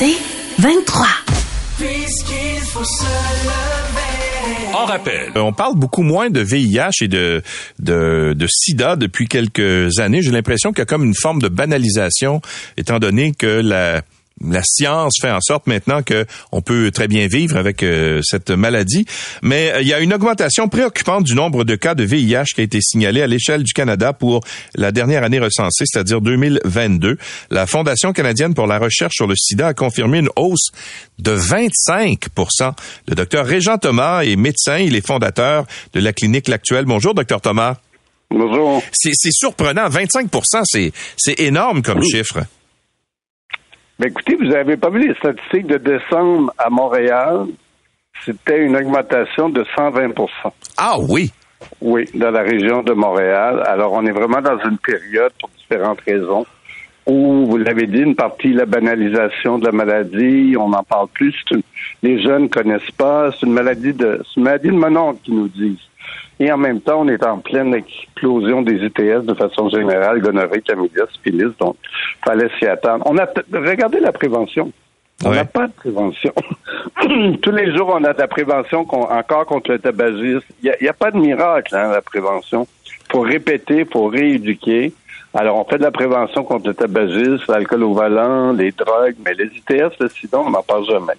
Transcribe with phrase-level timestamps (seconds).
[0.00, 0.16] C'est
[0.60, 1.06] 23.
[4.72, 7.42] En rappel, on parle beaucoup moins de VIH et de,
[7.80, 10.22] de, de sida depuis quelques années.
[10.22, 12.40] J'ai l'impression qu'il y a comme une forme de banalisation,
[12.78, 14.00] étant donné que la
[14.44, 18.50] la science fait en sorte maintenant que on peut très bien vivre avec euh, cette
[18.50, 19.04] maladie,
[19.42, 22.60] mais euh, il y a une augmentation préoccupante du nombre de cas de VIH qui
[22.60, 24.44] a été signalé à l'échelle du Canada pour
[24.74, 27.18] la dernière année recensée, c'est-à-dire 2022.
[27.50, 30.70] La Fondation canadienne pour la recherche sur le sida a confirmé une hausse
[31.18, 32.72] de 25%
[33.08, 36.86] Le docteur Régent Thomas est médecin, il est fondateur de la clinique L'Actuelle.
[36.86, 37.76] Bonjour docteur Thomas.
[38.30, 38.82] Bonjour.
[38.92, 42.44] C'est surprenant, 25% c'est énorme comme chiffre.
[44.00, 47.48] Ben écoutez, vous n'avez pas vu les statistiques de décembre à Montréal?
[48.24, 50.26] C'était une augmentation de 120%
[50.78, 51.30] Ah oui?
[51.82, 53.62] Oui, dans la région de Montréal.
[53.66, 56.46] Alors, on est vraiment dans une période, pour différentes raisons,
[57.04, 61.34] où, vous l'avez dit, une partie, la banalisation de la maladie, on n'en parle plus.
[62.02, 63.30] les jeunes ne connaissent pas.
[63.32, 65.89] C'est une maladie de, c'est une maladie de mon qui nous disent.
[66.40, 70.62] Et en même temps, on est en pleine explosion des ITS de façon générale, gonorrhée,
[70.62, 71.76] chlamydia, syphilis, donc
[72.24, 73.04] fallait s'y attendre.
[73.06, 74.72] On a regardez la prévention.
[75.22, 76.32] On n'a pas de prévention.
[77.42, 80.46] Tous les jours, on a de la prévention encore contre le tabagisme.
[80.62, 82.66] Il n'y a, pas de miracle, hein, la prévention.
[83.12, 84.94] Faut répéter, faut rééduquer.
[85.34, 89.34] Alors, on fait de la prévention contre le tabagisme, l'alcool au volant, les drogues, mais
[89.34, 91.12] les ITS, le sida, on n'en parle jamais.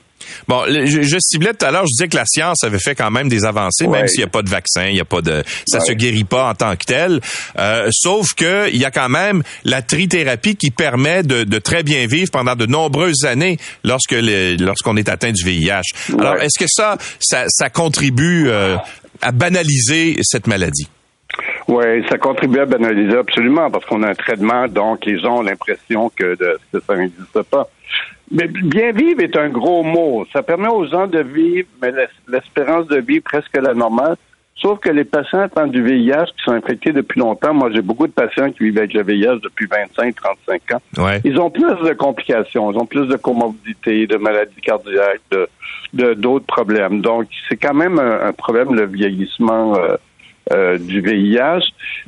[0.48, 3.30] Bon, je, ciblais tout à l'heure, je disais que la science avait fait quand même
[3.30, 5.80] des avancées, même s'il n'y a pas de vaccin, il y a pas de, ça
[5.80, 7.20] se guérit pas en tant que tel.
[7.58, 12.08] Euh, sauf que il y a quand même la trithérapie qui permet de, très bien
[12.08, 15.82] vivre pendant de nombreuses années lorsque lorsqu'on est atteint du VIH.
[16.18, 18.78] Alors, est-ce que ça, ça, contribue euh,
[19.22, 20.88] à banaliser cette maladie?
[21.68, 25.42] Oui, ça contribue à banaliser absolument parce qu'on a un traitement, donc les gens ont
[25.42, 26.36] l'impression que,
[26.74, 27.70] ça n'existe pas.
[28.32, 30.26] Mais bien vivre est un gros mot.
[30.32, 31.92] Ça permet aux gens de vivre, mais
[32.28, 34.16] l'espérance de vie presque la normale.
[34.56, 38.06] Sauf que les patients attendant du VIH qui sont infectés depuis longtemps, moi j'ai beaucoup
[38.06, 40.82] de patients qui vivent avec le VIH depuis 25, 35 ans.
[41.26, 46.46] Ils ont plus de complications, ils ont plus de comorbidités, de maladies cardiaques, de d'autres
[46.46, 47.02] problèmes.
[47.02, 49.96] Donc c'est quand même un, problème le vieillissement euh,
[50.54, 51.66] euh, du VIH.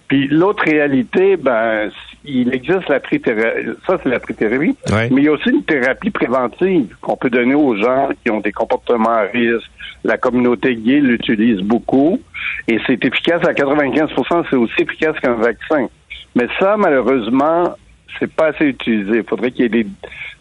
[0.08, 1.90] Puis l'autre réalité, ben,
[2.26, 6.10] il existe la trithérapie, ça c'est la trithérapie, mais il y a aussi une thérapie
[6.10, 9.70] préventive qu'on peut donner aux gens qui ont des comportements à risque.
[10.04, 12.20] La communauté gay l'utilise beaucoup
[12.68, 15.88] et c'est efficace à 95% c'est aussi efficace qu'un vaccin.
[16.36, 17.76] Mais ça, malheureusement,
[18.20, 19.18] c'est pas assez utilisé.
[19.18, 19.88] Il faudrait qu'il y ait des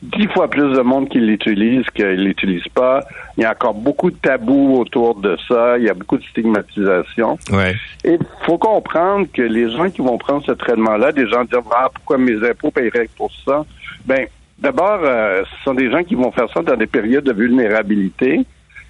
[0.03, 3.01] dix fois plus de monde qui l'utilise qu'il ne l'utilise pas.
[3.37, 5.79] Il y a encore beaucoup de tabous autour de ça.
[5.79, 7.39] Il y a beaucoup de stigmatisation.
[7.53, 7.75] Ouais.
[8.05, 11.59] Et il faut comprendre que les gens qui vont prendre ce traitement-là, des gens disent
[11.75, 13.65] ah pourquoi mes impôts paieraient pour ça?
[14.05, 14.27] Ben
[14.59, 18.41] d'abord, euh, ce sont des gens qui vont faire ça dans des périodes de vulnérabilité.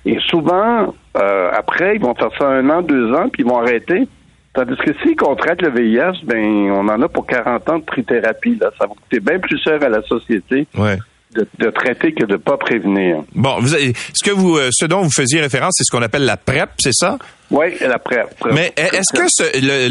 [0.05, 3.59] Et souvent, euh, après, ils vont faire ça un an, deux ans, puis ils vont
[3.59, 4.09] arrêter.
[4.55, 8.59] Tandis que s'ils contractent le VIH, ben on en a pour 40 ans de trithérapie.
[8.61, 8.71] Là.
[8.79, 10.67] Ça va coûter bien plus cher à la société.
[11.35, 13.23] De, traiter que de pas prévenir.
[13.35, 16.27] Bon, vous ce que vous, euh, ce dont vous faisiez référence, c'est ce qu'on appelle
[16.27, 17.17] la PrEP, c'est ça?
[17.53, 18.29] Oui, la PrEP.
[18.51, 19.45] Mais est-ce que ce,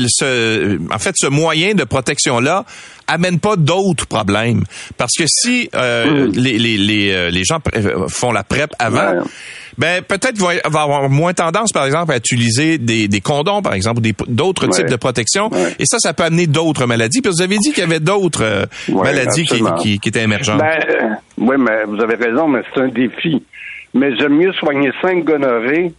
[0.07, 2.65] ce, en fait, ce moyen de protection-là
[3.07, 4.63] amène pas d'autres problèmes?
[4.97, 6.31] Parce que si euh, mm.
[6.35, 7.59] les, les, les, euh, les, gens
[8.07, 9.23] font la PrEP avant,
[9.77, 14.01] ben peut-être va, avoir moins tendance, par exemple, à utiliser des, des condoms, par exemple,
[14.01, 15.51] ou d'autres types de protection.
[15.77, 17.21] Et ça, ça peut amener d'autres maladies.
[17.21, 20.59] Puis vous avez dit qu'il y avait d'autres euh, maladies qui, qui, qui, étaient émergentes.
[20.59, 23.43] Ben, euh, oui, mais vous avez raison, mais c'est un défi.
[23.93, 25.93] Mais j'aime mieux soigner cinq gonorrhées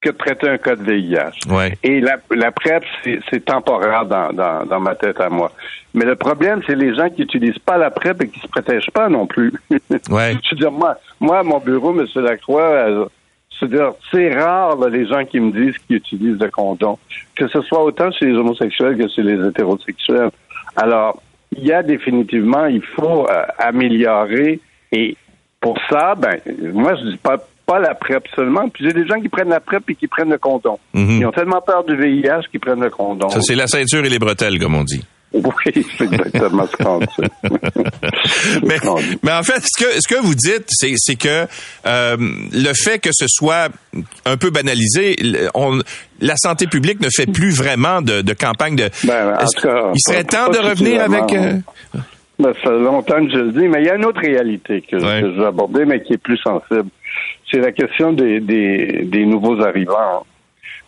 [0.00, 1.50] que de traiter un cas de VIH.
[1.50, 1.76] Ouais.
[1.82, 5.52] Et la, la PrEP, c'est temporaire dans, dans, dans, ma tête à moi.
[5.92, 8.90] Mais le problème, c'est les gens qui utilisent pas la PrEP et qui se protègent
[8.92, 9.52] pas non plus.
[10.10, 10.36] Ouais.
[10.42, 12.06] je veux dire, moi, moi, à mon bureau, M.
[12.16, 13.04] Lacroix, euh,
[13.50, 16.98] c'est-à-dire, c'est rare les gens qui me disent qu'ils utilisent le condom,
[17.36, 20.30] que ce soit autant chez les homosexuels que chez les hétérosexuels.
[20.76, 21.22] Alors,
[21.56, 24.60] il y a définitivement, il faut euh, améliorer
[24.92, 25.16] et
[25.60, 26.40] pour ça, ben,
[26.72, 27.36] moi je dis pas
[27.70, 28.68] pas la PrEP seulement.
[28.68, 30.78] Puis j'ai des gens qui prennent la PrEP et qui prennent le condom.
[30.92, 31.20] Mhm.
[31.20, 33.28] Ils ont tellement peur du VIH qu'ils prennent le condom.
[33.30, 35.04] Ça, c'est la ceinture et les bretelles, comme on dit.
[35.32, 35.42] Oui,
[35.96, 37.06] c'est exactement ce qu'on dit.
[38.66, 38.78] mais,
[39.22, 41.46] mais, en fait, ce que, ce que vous dites, c'est, c'est que
[41.86, 43.68] euh, le fait que ce soit
[44.26, 45.16] un peu banalisé,
[45.54, 45.78] on,
[46.20, 48.90] la santé publique ne fait plus vraiment de, de campagne de.
[49.04, 51.32] Ben, en tout cas, il serait temps de revenir avec.
[51.32, 51.58] Euh...
[52.40, 54.80] Ben, ça fait longtemps que je le dis, mais il y a une autre réalité
[54.80, 56.90] que, que je veux aborder, mais qui est plus sensible
[57.50, 60.26] c'est la question des, des, nouveaux arrivants.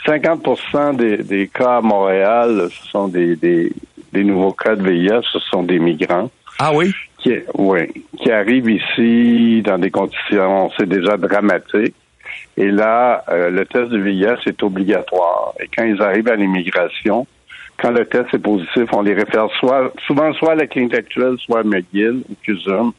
[0.07, 5.39] 50 des, des cas à Montréal, ce sont des, des, nouveaux cas de VIH, ce
[5.39, 6.31] sont des migrants.
[6.59, 6.93] Ah oui?
[7.19, 11.95] Qui, oui, qui arrivent ici dans des conditions, c'est déjà dramatique.
[12.57, 15.55] Et là, euh, le test de VIH est obligatoire.
[15.61, 17.27] Et quand ils arrivent à l'immigration,
[17.79, 21.37] quand le test est positif, on les réfère soit, souvent soit à la clinique actuelle,
[21.39, 22.93] soit à McGill ou CUSUM.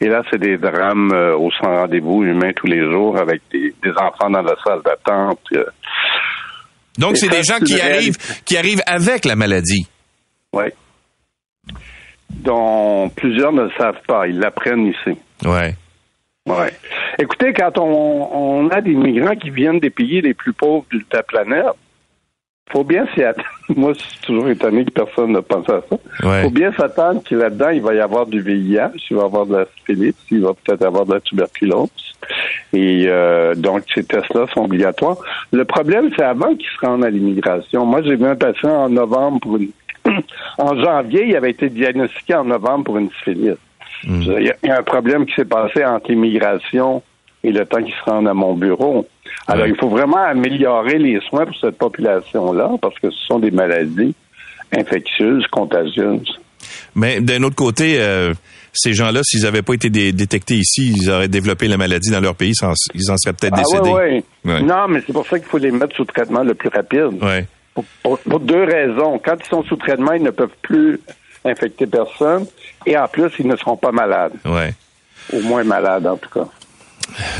[0.00, 3.72] Et là, c'est des drames euh, au sans rendez-vous humain tous les jours avec des,
[3.96, 5.40] enfants dans la salle d'attente.
[5.54, 5.64] Euh.
[6.98, 9.88] Donc, c'est des gens qui arrivent, qui arrivent avec la maladie.
[10.52, 10.64] Oui.
[12.30, 14.26] Dont plusieurs ne le savent pas.
[14.26, 15.18] Ils l'apprennent ici.
[15.44, 15.74] Oui.
[16.46, 16.72] Ouais.
[17.18, 21.22] Écoutez, quand on, a des migrants qui viennent des pays les plus pauvres de la
[21.22, 21.66] planète,
[22.72, 23.48] faut bien s'y attendre.
[23.76, 25.96] Moi, je suis toujours étonné que personne ne pense à ça.
[26.22, 29.24] Il faut bien s'attendre que là-dedans, il va y avoir du VIH, il va y
[29.24, 31.88] avoir de la syphilis, il va peut-être avoir de la tuberculose.
[32.72, 35.18] Et euh, donc, ces tests-là sont obligatoires.
[35.52, 37.86] Le problème, c'est avant qu'ils se rendent à l'immigration.
[37.86, 39.70] Moi, j'ai vu un patient en novembre pour une...
[40.58, 43.56] en janvier, il avait été diagnostiqué en novembre pour une syphilis.
[44.04, 44.22] Hmm.
[44.22, 47.02] Il y, a un problème qui s'est passé entre l'immigration
[47.42, 49.06] et le temps qu'ils se rendent à mon bureau.
[49.46, 53.50] Alors, il faut vraiment améliorer les soins pour cette population-là parce que ce sont des
[53.50, 54.14] maladies
[54.72, 56.38] infectieuses, contagieuses.
[56.94, 58.34] Mais d'un autre côté, euh,
[58.72, 62.34] ces gens-là, s'ils n'avaient pas été détectés ici, ils auraient développé la maladie dans leur
[62.34, 62.52] pays,
[62.94, 64.22] ils en seraient peut-être ah, décédés.
[64.44, 67.18] Oui, Non, mais c'est pour ça qu'il faut les mettre sous traitement le plus rapide.
[68.02, 69.20] Pour, pour, deux raisons.
[69.24, 71.00] Quand ils sont sous traitement, ils ne peuvent plus
[71.44, 72.46] infecter personne
[72.84, 74.32] et en plus, ils ne seront pas malades.
[74.44, 74.74] Ouais.
[75.32, 76.48] Au moins malades, en tout cas.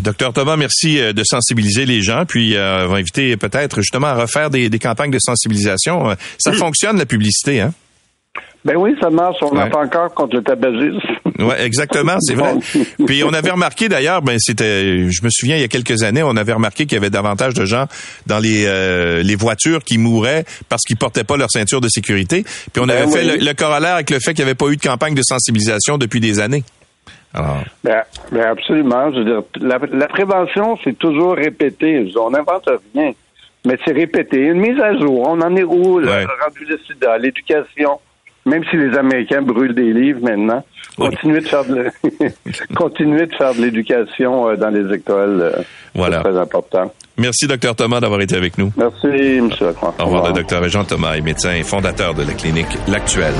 [0.02, 4.08] Docteur Thomas, merci euh, de sensibiliser les gens, puis euh, on va inviter peut-être justement
[4.08, 6.10] à refaire des, campagnes de sensibilisation.
[6.10, 7.72] Euh, ça fonctionne la publicité, hein?
[8.62, 9.38] Ben oui, ça marche.
[9.40, 10.98] On n'a pas encore contre le tabagisme.
[11.38, 12.56] Oui, exactement, c'est vrai.
[13.06, 16.22] Puis on avait remarqué d'ailleurs, ben c'était, je me souviens il y a quelques années,
[16.22, 17.86] on avait remarqué qu'il y avait davantage de gens
[18.26, 18.66] dans les
[19.22, 22.44] les voitures qui mouraient parce qu'ils portaient pas leur ceinture de sécurité.
[22.74, 24.68] Puis on ben avait fait le, le, corollaire avec le fait qu'il n'y avait pas
[24.68, 26.62] eu de campagne de sensibilisation depuis des années.
[27.34, 29.12] Ben, ben, absolument.
[29.12, 32.10] Je veux dire, la, prévention, c'est toujours répété.
[32.16, 33.12] On n'invente rien,
[33.64, 34.38] mais c'est répété.
[34.38, 35.28] Une mise à jour.
[35.28, 38.00] On en est où, le rendu de sida, l'éducation?
[38.46, 40.64] Même si les Américains brûlent des livres maintenant,
[40.96, 41.90] continuer de faire de
[43.36, 45.40] faire de l'éducation euh, dans les écoles.
[45.42, 45.62] Euh,
[45.94, 46.22] voilà.
[46.24, 46.92] C'est très important.
[47.18, 48.72] Merci, docteur Thomas, d'avoir été avec nous.
[48.78, 49.50] Merci, M.
[49.60, 49.94] Lacroix.
[49.98, 53.34] Au revoir, le docteur Jean Thomas est médecin et fondateur de la clinique L'Actuelle.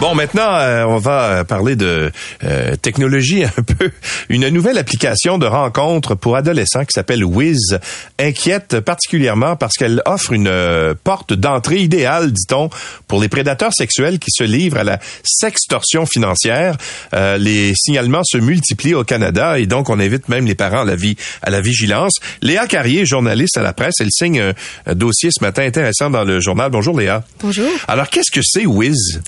[0.00, 2.10] Bon, maintenant, euh, on va parler de
[2.42, 3.90] euh, technologie un peu.
[4.30, 7.78] Une nouvelle application de rencontre pour adolescents qui s'appelle Wiz
[8.18, 12.70] inquiète particulièrement parce qu'elle offre une euh, porte d'entrée idéale, dit-on,
[13.08, 16.78] pour les prédateurs sexuels qui se livrent à la sextorsion financière.
[17.12, 20.96] les signalements se multiplient au Canada et donc on invite même les parents à la,
[20.96, 22.14] vie, à la vigilance.
[22.40, 24.52] Léa Carrier, journaliste à la presse, elle signe un,
[24.86, 26.70] un dossier ce matin intéressant dans le journal.
[26.70, 27.22] Bonjour Léa.
[27.42, 27.68] Bonjour.
[27.86, 29.20] Alors, qu'est-ce que c'est Wiz?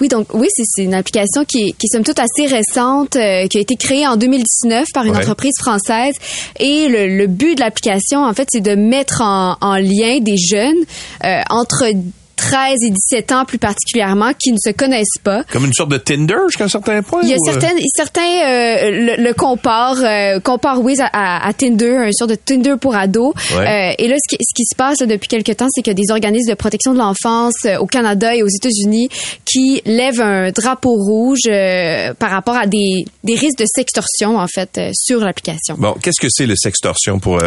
[0.00, 3.58] Oui, donc oui, c'est une application qui, qui est somme toute assez récente, euh, qui
[3.58, 6.14] a été créée en 2019 par une entreprise française.
[6.58, 10.36] Et le, le but de l'application, en fait, c'est de mettre en, en, lien des
[10.36, 10.76] jeunes
[11.24, 11.84] euh, entre
[12.38, 15.42] 13 et 17 ans plus particulièrement qui ne se connaissent pas.
[15.52, 17.20] Comme une sorte de Tinder jusqu'à un certain point?
[17.22, 21.96] Il y a certains, certains euh, le, le comparent, euh, comparent Wiz à, à, Tinder,
[21.96, 23.34] un sorte de Tinder pour ados.
[23.52, 25.96] Euh, et là, ce qui, ce qui se passe depuis quelques temps, c'est qu'il y
[25.96, 29.08] a des organismes de protection de l'enfance au Canada et aux États-Unis
[29.44, 31.48] qui lèvent un drapeau rouge
[32.18, 35.74] par rapport à des, des risques de sextorsion, en fait, sur l'application.
[35.76, 37.40] Bon, qu'est-ce que c'est le sextorsion pour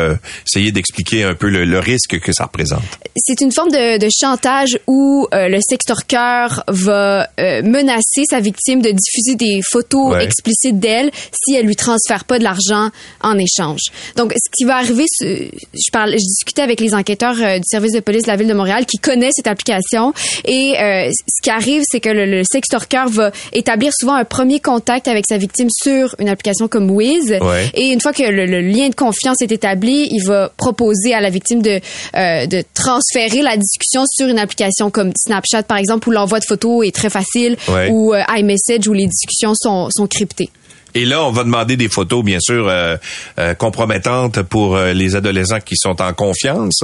[0.45, 2.83] essayer d'expliquer un peu le, le, risque que ça représente?
[3.15, 8.81] C'est une forme de, de chantage où euh, le sextorqueur va euh, menacer sa victime
[8.81, 12.89] de diffuser des photos explicites d'elle si elle lui transfère pas de l'argent
[13.21, 13.81] en échange.
[14.15, 17.93] Donc, ce qui va arriver, je parle, je discutais avec les enquêteurs euh, du service
[17.93, 20.13] de police de la ville de Montréal qui connaissent cette application
[20.45, 25.07] et ce qui arrive, c'est que le, le sextorqueur va établir souvent un premier contact
[25.07, 27.37] avec sa victime sur une application comme Wiz
[27.73, 31.21] et une fois que le, le, lien de confiance est établi, il va proposer à
[31.21, 31.79] la victime de
[32.13, 36.85] de transférer la discussion sur une application comme Snapchat, par exemple, où l'envoi de photos
[36.85, 37.57] est très facile,
[37.89, 40.49] ou euh, iMessage, où les discussions sont, sont cryptées.
[40.95, 42.97] Et là, on va demander des photos, bien sûr, euh,
[43.39, 46.83] euh, compromettantes pour les adolescents qui sont en confiance.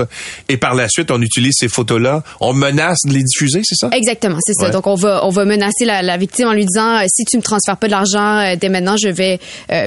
[0.49, 2.23] Et par la suite, on utilise ces photos-là.
[2.39, 3.89] On menace de les diffuser, c'est ça?
[3.93, 4.69] Exactement, c'est ça.
[4.69, 7.77] Donc, on va, on va menacer la, victime en lui disant, si tu me transfères
[7.77, 9.39] pas de l'argent dès maintenant, je vais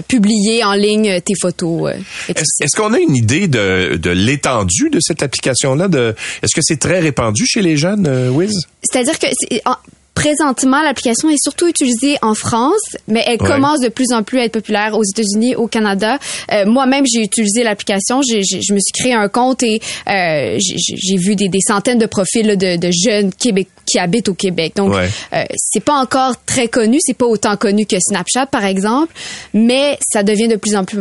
[0.08, 1.92] publier en ligne tes photos.
[2.28, 5.88] est-ce, qu'on a une idée de, de l'étendue de cette application-là?
[5.88, 8.06] De, est-ce que c'est très répandu chez les jeunes?
[8.06, 8.46] Euh,
[8.82, 9.26] C'est-à-dire que
[10.14, 14.45] présentement, l'application est surtout utilisée en France, mais elle commence de plus en plus à
[14.45, 16.19] être populaire aux États-Unis, au Canada.
[16.52, 18.21] Euh, moi-même, j'ai utilisé l'application.
[18.23, 22.90] Je me suis créé un compte et euh, j'ai vu des, centaines de profils de,
[22.90, 24.75] jeunes Québécois, qui habitent au Québec.
[24.76, 29.12] Donc, euh, c'est pas encore très connu, c'est pas autant connu que Snapchat, par exemple,
[29.54, 30.99] mais ça devient de plus en plus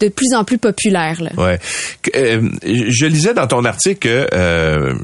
[0.00, 1.22] de plus en plus populaire.
[1.22, 1.30] Là.
[1.36, 1.58] Ouais.
[2.16, 4.94] Euh, je lisais dans ton article que euh,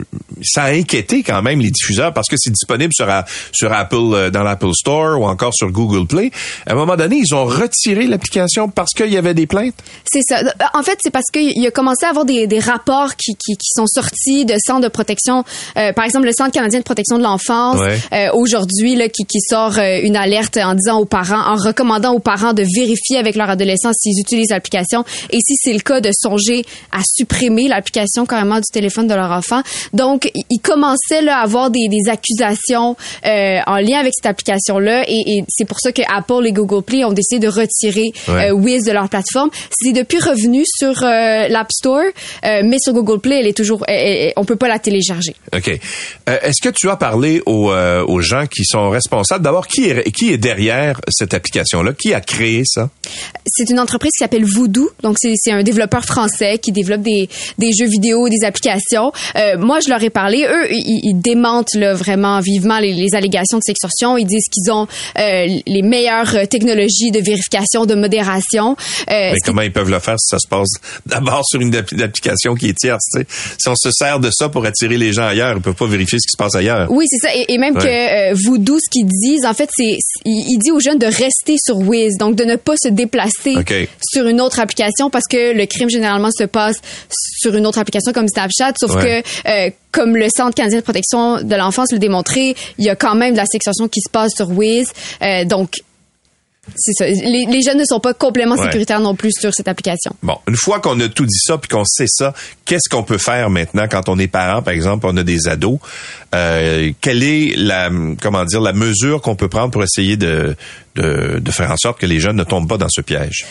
[0.43, 3.07] ça a inquiété quand même les diffuseurs parce que c'est disponible sur,
[3.53, 6.31] sur Apple euh, dans l'Apple Store ou encore sur Google Play.
[6.67, 9.75] À un moment donné, ils ont retiré l'application parce qu'il y avait des plaintes?
[10.05, 10.41] C'est ça.
[10.75, 13.69] En fait, c'est parce qu'il a commencé à avoir des, des rapports qui, qui, qui,
[13.75, 15.45] sont sortis de centres de protection.
[15.75, 17.79] Par exemple, le Centre canadien de protection de l'enfance
[18.13, 22.19] euh, aujourd'hui là qui, qui sort une alerte en disant aux parents, en recommandant aux
[22.19, 26.11] parents de vérifier avec leur adolescent s'ils utilisent l'application et si c'est le cas de
[26.13, 29.63] songer à supprimer l'application carrément du téléphone de leur enfant.
[29.93, 35.05] Donc, ils commençaient là, à avoir des, des accusations euh, en lien avec cette application-là
[35.09, 38.51] et, et c'est pour ça que Apple et Google Play ont décidé de retirer euh,
[38.53, 39.51] Wiz de leur plateforme.
[39.71, 42.03] C'est depuis revenu sur euh, l'App Store,
[42.45, 43.85] euh, mais sur Google Play, elle est toujours,
[44.37, 45.35] on peut pas la télécharger.
[45.55, 45.69] OK.
[46.27, 49.45] Est-ce que tu as parlé aux, aux gens qui sont responsables?
[49.45, 51.93] D'abord, qui est, qui est derrière cette application-là?
[51.93, 52.89] Qui a créé ça?
[53.47, 57.71] C'est une entreprise qui s'appelle Voodoo donc, c'est un développeur français qui développe des, des
[57.73, 59.13] jeux vidéo, des applications.
[59.37, 60.45] Euh, moi, je leur ai parlé.
[60.45, 64.17] Eux, ils, ils démentent là, vraiment vivement les, les, allégations de sextorsion.
[64.17, 64.87] Ils disent qu'ils ont
[65.19, 68.77] euh, les meilleures technologies de vérification, de modération.
[69.11, 70.69] Euh, Mais comment ils peuvent le faire si ça se passe
[71.07, 73.05] d'abord sur une application qui est tierce?
[73.59, 76.19] Si on se sert de ça pour attirer les gens ailleurs, ils peuvent pas vérifier
[76.19, 76.86] ce qui se passe ailleurs.
[76.89, 77.35] Oui, c'est ça.
[77.35, 80.81] Et, et même que euh, Voodoo, ce qu'ils disent, en fait, c'est il, dit aux
[80.81, 83.55] jeunes de rester sur Wiz, donc de ne pas se déplacer
[84.03, 86.81] sur une autre application parce que le crime généralement se passe
[87.39, 91.43] sur une autre application comme Snapchat, sauf que euh, comme le Centre canadien de protection
[91.43, 94.33] de l'enfance l'a démontré, il y a quand même de la sextorsion qui se passe
[94.37, 94.93] sur Wiz.
[95.23, 95.71] Euh, donc
[96.75, 97.07] c'est ça.
[97.07, 100.13] Les, jeunes ne sont pas complètement sécuritaires non plus sur cette application.
[100.23, 103.19] Bon, une fois qu'on a tout dit ça puis qu'on sait ça, qu'est-ce qu'on peut
[103.19, 105.79] faire maintenant quand on est parent, par exemple, on a des ados?
[106.35, 110.57] Euh, Quelle est la comment dire la mesure qu'on peut prendre pour essayer de,
[110.97, 113.47] de de faire en sorte que les jeunes ne tombent pas dans ce piège?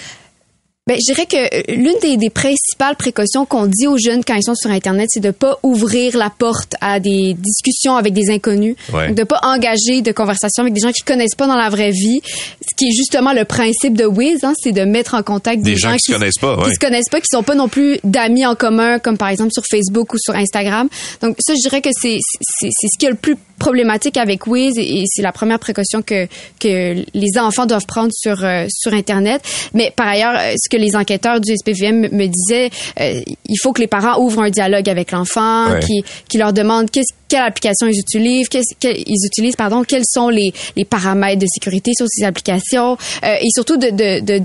[0.87, 4.35] Ben, je dirais que euh, l'une des, des, principales précautions qu'on dit aux jeunes quand
[4.35, 8.29] ils sont sur Internet, c'est de pas ouvrir la porte à des discussions avec des
[8.29, 9.11] inconnus, ouais.
[9.11, 12.21] de pas engager de conversations avec des gens qui connaissent pas dans la vraie vie,
[12.23, 15.75] ce qui est justement le principe de Wiz, hein, c'est de mettre en contact des,
[15.75, 18.45] gens, qui, se connaissent pas, qui se connaissent pas, qui sont pas non plus d'amis
[18.45, 20.87] en commun, comme par exemple sur Facebook ou sur Instagram.
[21.23, 22.19] Donc ça, je dirais que c'est
[22.59, 26.27] c'est ce qui est le plus problématique avec Wiz et, c'est la première précaution que
[26.59, 29.41] que les enfants doivent prendre sur euh, sur Internet.
[29.73, 33.73] Mais par ailleurs, euh, ce que les enquêteurs du SPVM me disaient, euh, il faut
[33.73, 37.99] que les parents ouvrent un dialogue avec l'enfant, qui, qui leur demandent quelle application ils
[37.99, 38.47] utilisent,
[38.83, 43.47] ils utilisent, pardon, quels sont les, les paramètres de sécurité sur ces applications, euh, et
[43.53, 44.43] surtout de, de, de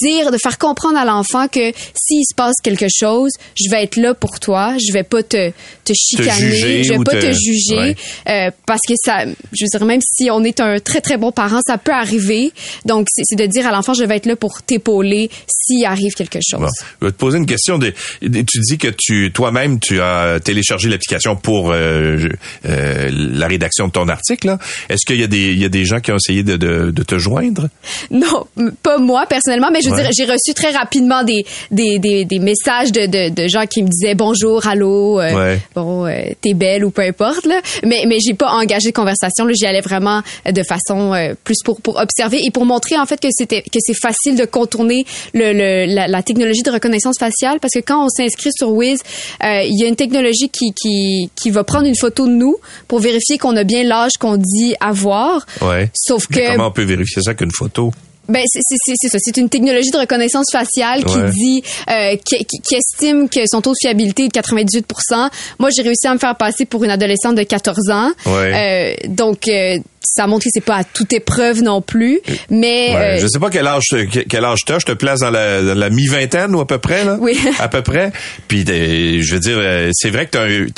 [0.00, 3.96] dire, de faire comprendre à l'enfant que s'il se passe quelque chose, je vais être
[3.96, 5.50] là pour toi, je vais pas te,
[5.84, 7.96] te chicaner, je vais pas te, juger,
[8.28, 11.32] euh, parce que ça, je veux dire, même si on est un très très bon
[11.32, 12.52] parent, ça peut arriver.
[12.84, 16.40] Donc, c'est de dire à l'enfant, je vais être là pour t'épauler s'il arrive quelque
[16.42, 16.70] chose.
[17.00, 17.78] Je vais te poser une question.
[17.78, 22.28] De, tu dis que tu, toi-même, tu as téléchargé l'application pour euh,
[22.66, 24.56] euh, la rédaction de ton article.
[24.88, 26.90] Est-ce qu'il y a des, il y a des gens qui ont essayé de, de,
[26.90, 27.68] de te joindre?
[28.10, 28.46] Non,
[28.82, 32.38] pas moi personnellement, mais je veux dire, j'ai reçu très rapidement des, des, des, des
[32.38, 36.84] messages de, de, de, gens qui me disaient bonjour, allô, euh, bon, euh, t'es belle
[36.84, 37.60] ou peu importe, là.
[37.84, 41.80] Mais, mais j'ai pas engagé de conversation, J'y allais vraiment de façon euh, plus pour,
[41.80, 45.52] pour observer et pour montrer, en fait, que c'était, que c'est facile de contourner le,
[45.52, 49.00] le la, la, technologie de reconnaissance faciale parce que quand on s'inscrit sur Wiz,
[49.42, 52.56] euh, il y a une technologie qui, qui, qui va prendre une photo de nous
[52.88, 55.46] pour vérifier qu'on a bien l'âge qu'on dit avoir.
[55.62, 55.90] Ouais.
[55.94, 56.52] Sauf que.
[56.52, 57.92] comment on peut vérifier ça qu'une photo?
[58.28, 58.60] Ben c'est
[59.08, 63.60] ça, c'est une technologie de reconnaissance faciale qui dit euh, qui, qui, estime que son
[63.60, 66.90] taux de fiabilité est de 98% Moi, j'ai réussi à me faire passer pour une
[66.90, 68.10] adolescente de 14 ans.
[68.26, 68.96] Ouais.
[69.04, 73.18] Euh, donc euh, ça montre que c'est pas à toute épreuve non plus, mais ouais,
[73.20, 73.82] je sais pas quel âge
[74.28, 77.16] quel âge t'as, je te place dans la, la mi-vingtaine ou à peu près là,
[77.20, 77.38] oui.
[77.58, 78.12] à peu près.
[78.48, 80.68] Puis je veux dire, c'est vrai que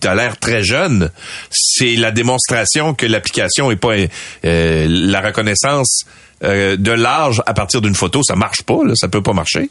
[0.00, 1.10] t'as as, l'air très jeune.
[1.50, 3.96] C'est la démonstration que l'application est pas
[4.42, 6.04] la reconnaissance
[6.42, 9.68] euh, de l'âge à partir d'une photo, ça marche pas, là, ça peut pas marcher.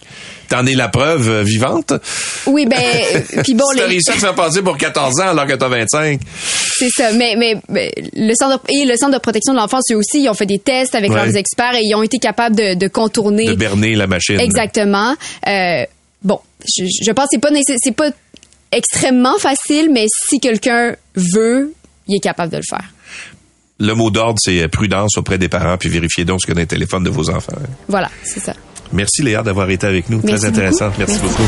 [0.49, 1.93] T'en es la preuve euh, vivante?
[2.45, 2.77] Oui, ben,
[3.43, 3.83] puis bon, les...
[3.83, 6.19] réussi à te faire passer pour 14 ans alors que t'as 25.
[6.77, 9.95] C'est ça, mais, mais, le centre de, et le centre de protection de l'enfance, eux
[9.95, 12.75] aussi, ils ont fait des tests avec leurs experts et ils ont été capables de,
[12.75, 13.45] de contourner.
[13.45, 14.39] De berner la machine.
[14.39, 15.15] Exactement.
[15.47, 15.83] Euh,
[16.23, 16.39] bon,
[16.77, 17.49] je, je pense que c'est pas
[17.81, 18.11] c'est pas
[18.71, 21.73] extrêmement facile, mais si quelqu'un veut,
[22.07, 22.85] il est capable de le faire
[23.79, 26.67] le mot d'ordre, c'est prudence auprès des parents, puis vérifiez donc ce a dans les
[26.67, 27.53] téléphones de vos enfants.
[27.88, 28.53] Voilà, c'est ça.
[28.91, 30.21] Merci Léa d'avoir été avec nous.
[30.21, 30.91] Très intéressant.
[30.98, 31.43] Merci, beaucoup.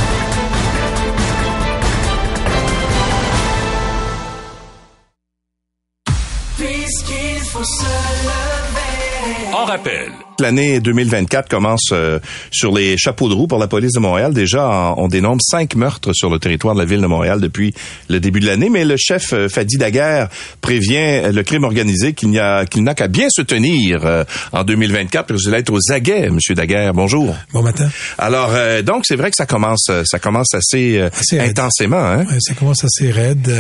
[9.66, 10.12] Rappel.
[10.42, 14.34] L'année 2024 commence euh, sur les chapeaux de roue pour la police de Montréal.
[14.34, 17.76] Déjà, on dénombre cinq meurtres sur le territoire de la ville de Montréal depuis
[18.10, 18.70] le début de l'année.
[18.72, 20.30] Mais le chef euh, Fadi Daguerre
[20.62, 24.64] prévient le crime organisé qu'il n'y a qu'il n'a qu'à bien se tenir euh, en
[24.64, 25.28] 2024.
[25.28, 26.96] Parce qu'il être aux aguets, Monsieur Daguerre.
[26.96, 27.36] Bonjour.
[27.54, 27.90] Bon matin.
[28.18, 28.52] Alors,
[28.84, 31.08] donc c'est vrai que ça commence, ça commence assez,
[31.40, 32.04] intensément.
[32.04, 32.26] Hein?
[32.40, 33.52] ça commence assez raide.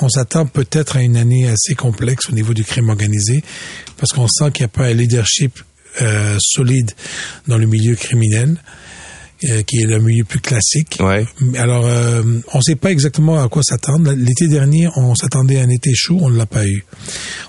[0.00, 3.42] on s'attend peut-être à une année assez complexe au niveau du crime organisé
[3.98, 5.25] parce qu'on sent qu'il n'y a pas un leadership
[6.02, 6.92] euh, solide
[7.46, 8.56] dans le milieu criminel.
[9.48, 10.98] Euh, qui est le milieu plus classique.
[11.00, 11.24] Ouais.
[11.58, 12.22] Alors, euh,
[12.52, 14.12] on ne sait pas exactement à quoi s'attendre.
[14.12, 16.84] L'été dernier, on s'attendait à un été chaud, on ne l'a pas eu.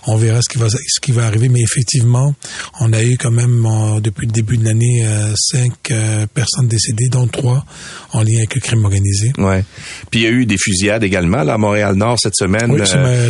[0.05, 2.35] On verra ce qui va ce qui va arriver, mais effectivement,
[2.81, 3.67] on a eu quand même
[4.01, 5.93] depuis le début de l'année euh, cinq
[6.33, 7.65] personnes décédées, dont trois
[8.11, 9.31] en lien avec le crime organisé.
[9.37, 9.63] Ouais.
[10.11, 12.71] Puis il y a eu des fusillades également là, à Montréal-Nord cette semaine.
[12.71, 12.81] Oui,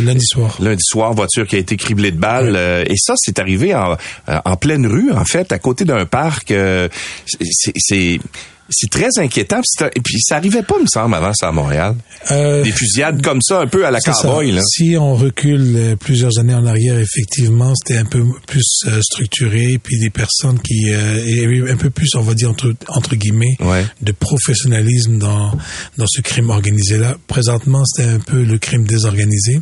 [0.04, 0.56] lundi soir.
[0.60, 2.56] Lundi soir, voiture qui a été criblée de balles.
[2.86, 3.96] et ça, c'est arrivé en,
[4.26, 6.52] en pleine rue, en fait, à côté d'un parc.
[7.78, 8.18] c'est
[8.68, 9.60] c'est très inquiétant.
[9.94, 11.94] Et puis ça arrivait pas, me semble, avant ça à Montréal.
[12.30, 14.52] Euh, Des fusillades comme ça, un peu à la cowboy.
[14.52, 14.62] Là.
[14.64, 19.78] Si on recule euh, plusieurs années en arrière, effectivement, c'était un peu plus euh, structuré,
[19.82, 23.56] puis des personnes qui euh, un peu plus, on va dire entre, entre guillemets,
[24.02, 25.52] de professionnalisme dans
[25.96, 27.16] dans ce crime organisé là.
[27.26, 29.60] Présentement, c'était un peu le crime désorganisé.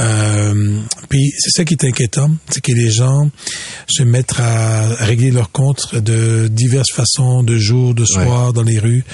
[0.00, 3.30] Euh, puis c'est ça qui est inquiétant, c'est que les gens
[3.88, 8.13] se mettent à régler leurs comptes de diverses façons, de jour, de soir,
[8.52, 9.04] dans les rues.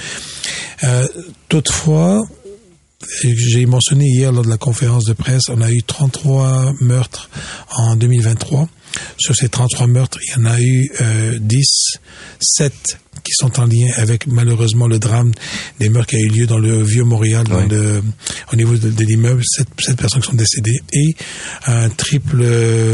[0.83, 1.07] Euh,
[1.49, 2.21] toutefois,
[3.23, 7.29] j'ai mentionné hier lors de la conférence de presse, on a eu 33 meurtres
[7.75, 8.67] en 2023.
[9.17, 11.97] Sur ces 33 meurtres, il y en a eu euh, 10,
[12.39, 12.73] 7
[13.23, 15.31] qui sont en lien avec malheureusement le drame
[15.79, 18.01] des meurtres qui a eu lieu dans le vieux Montréal, dans le,
[18.51, 21.15] au niveau de, de l'immeuble, sept, sept, personnes qui sont décédées et
[21.67, 22.43] un triple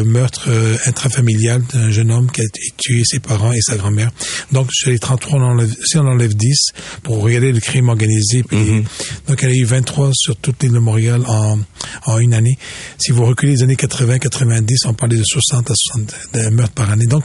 [0.04, 2.46] meurtre euh, intrafamilial d'un jeune homme qui a
[2.78, 4.12] tué ses parents et sa grand-mère.
[4.52, 6.56] Donc sur les 33, on enlève, si on enlève 10
[7.04, 8.84] pour regarder le crime organisé, puis, mm-hmm.
[9.28, 11.60] donc il y a eu 23 sur toute l'île de Montréal en,
[12.06, 12.58] en une année.
[12.98, 17.06] Si vous reculez les années 80-90, on parlait de 60 à 60 meurtres par année.
[17.06, 17.24] Donc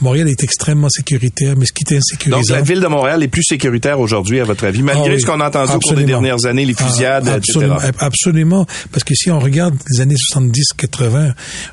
[0.00, 3.28] Montréal est extrêmement sécuritaire, mais ce qui est insécuritaire donc, la ville de Montréal est
[3.28, 6.04] plus sécuritaire aujourd'hui, à votre avis, malgré ah ce qu'on a entendu au cours des
[6.04, 7.92] dernières années, les fusillades, ah, absolument, etc.
[7.98, 11.32] Absolument, parce que si on regarde les années 70-80,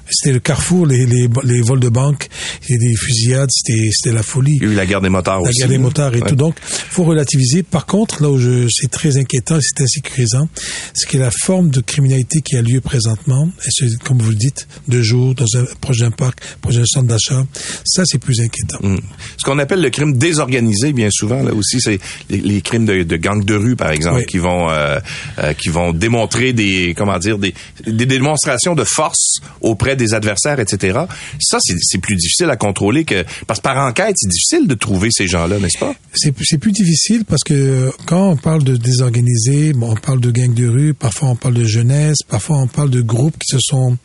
[0.09, 2.27] c'était le carrefour, les, les, les, vols de banque,
[2.69, 4.57] et des fusillades, c'était, la folie.
[4.61, 5.61] Il y a eu la guerre des motards la aussi.
[5.61, 6.35] La guerre des motards et tout.
[6.35, 7.63] Donc, faut relativiser.
[7.63, 10.47] Par contre, là où c'est très inquiétant, c'est insécurisant,
[10.93, 14.35] c'est que la forme de criminalité qui a lieu présentement, et c'est, comme vous le
[14.35, 17.45] dites, de jour, dans un proche d'un parc, proche d'un centre d'achat,
[17.85, 18.79] ça, c'est plus inquiétant.
[18.81, 18.99] Hmm.
[19.37, 23.03] Ce qu'on appelle le crime désorganisé organisé bien souvent là aussi c'est les, crimes de,
[23.03, 24.99] de gangs de rue par exemple qui vont euh,
[25.39, 27.53] euh, qui vont démontrer des comment dire des,
[27.85, 30.99] des démonstrations de force auprès des adversaires etc
[31.39, 35.09] ça c'est plus difficile à contrôler que parce que par enquête c'est difficile de trouver
[35.11, 35.93] ces gens là n'est-ce pas?
[36.13, 40.31] C'est c'est plus difficile parce que quand on parle de désorganisé bon, on parle de
[40.31, 43.59] gangs de rue parfois on parle de jeunesse parfois on parle de groupes qui se
[43.59, 43.97] sont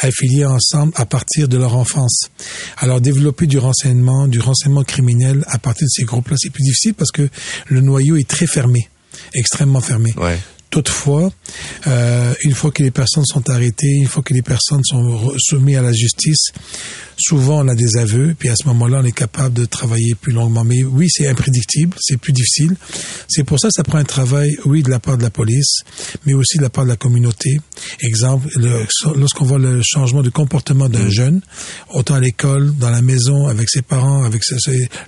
[0.00, 2.30] affiliés ensemble à partir de leur enfance
[2.78, 6.94] alors développer du renseignement du renseignement criminel à partir de ces groupes-là, c'est plus difficile
[6.94, 7.28] parce que
[7.66, 8.88] le noyau est très fermé,
[9.34, 10.12] extrêmement fermé.
[10.70, 11.32] Toutefois,
[11.86, 15.78] euh, une fois que les personnes sont arrêtées, une fois que les personnes sont soumises
[15.78, 16.52] à la justice,
[17.16, 20.32] souvent on a des aveux, puis à ce moment-là, on est capable de travailler plus
[20.32, 20.64] longuement.
[20.64, 22.76] Mais oui, c'est imprédictible, c'est plus difficile.
[23.28, 25.78] C'est pour ça que ça prend un travail, oui, de la part de la police,
[26.26, 27.60] mais aussi de la part de la communauté.
[28.00, 28.48] Exemple,
[29.16, 31.10] lorsqu'on voit le changement de comportement d'un mm.
[31.10, 31.40] jeune,
[31.90, 34.42] autant à l'école, dans la maison, avec ses parents, avec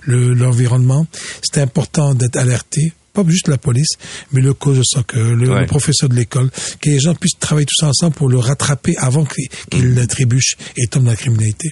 [0.07, 1.05] l'environnement,
[1.43, 3.93] c'est important d'être alerté pas juste la police,
[4.31, 6.49] mais le coach de soccer, le, professeur de l'école,
[6.81, 10.07] que les gens puissent travailler tous ensemble pour le rattraper avant qu'il mmh.
[10.07, 11.71] trébuche et tombe dans la criminalité.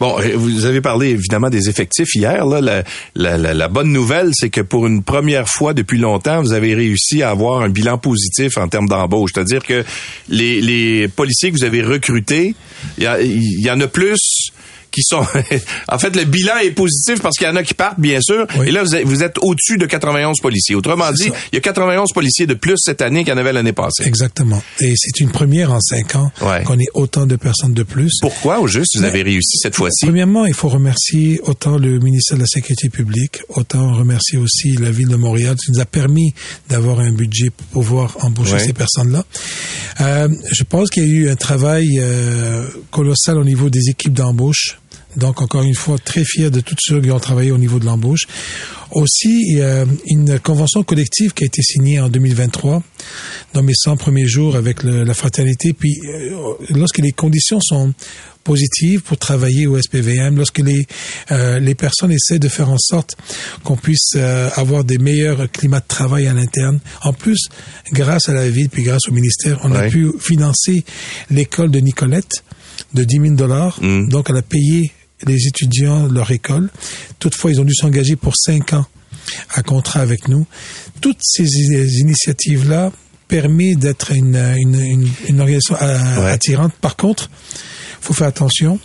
[0.00, 2.46] Bon, vous avez parlé évidemment des effectifs hier.
[2.46, 6.52] Là, la, la, la, bonne nouvelle, c'est que pour une première fois depuis longtemps, vous
[6.52, 9.32] avez réussi à avoir un bilan positif en termes d'embauche.
[9.34, 9.84] C'est-à-dire que
[10.28, 12.54] les, les policiers que vous avez recrutés,
[12.98, 14.52] il y, y en a plus
[14.96, 15.22] qui sont...
[15.88, 18.46] en fait, le bilan est positif parce qu'il y en a qui partent, bien sûr.
[18.64, 20.74] Et là, vous êtes, au-dessus de 91 policiers.
[20.74, 23.52] Autrement dit, il y a 91 policiers de plus cette année qu'il y en avait
[23.52, 24.04] l'année passée.
[24.06, 24.62] Exactement.
[24.80, 26.32] Et c'est une première en cinq ans
[26.64, 28.10] qu'on ait autant de personnes de plus.
[28.22, 30.06] Pourquoi, au juste, vous avez réussi cette fois-ci?
[30.06, 34.90] Premièrement, il faut remercier autant le ministère de la Sécurité publique, autant remercier aussi la
[34.90, 36.32] Ville de Montréal qui nous a permis
[36.70, 39.24] d'avoir un budget pour pouvoir embaucher ces personnes-là.
[40.00, 44.14] Euh, je pense qu'il y a eu un travail euh, colossal au niveau des équipes
[44.14, 44.78] d'embauche
[45.16, 47.86] Donc, encore une fois, très fier de tous ceux qui ont travaillé au niveau de
[47.86, 48.26] l'embauche.
[48.92, 52.82] Aussi, il y a une convention collective qui a été signée en 2023
[53.54, 55.72] dans mes 100 premiers jours avec la fraternité.
[55.72, 57.92] Puis, euh, lorsque les conditions sont
[58.44, 60.86] positives pour travailler au SPVM, lorsque les,
[61.32, 63.16] euh, les personnes essaient de faire en sorte
[63.64, 66.78] qu'on puisse euh, avoir des meilleurs climats de travail à l'interne.
[67.02, 67.48] En plus,
[67.92, 70.84] grâce à la ville, puis grâce au ministère, on a pu financer
[71.30, 72.44] l'école de Nicolette
[72.94, 73.78] de 10 000 dollars.
[73.82, 74.08] Mm.
[74.08, 74.92] Donc, elle a payé
[75.24, 76.70] les étudiants leur école.
[77.18, 78.86] Toutefois, ils ont dû s'engager pour cinq ans
[79.54, 80.46] à contrat avec nous.
[81.00, 81.46] Toutes ces
[82.00, 82.92] initiatives-là
[83.28, 86.72] permettent d'être une, une, une, organisation euh, attirante.
[86.74, 87.28] Par contre,
[88.00, 88.78] faut faire attention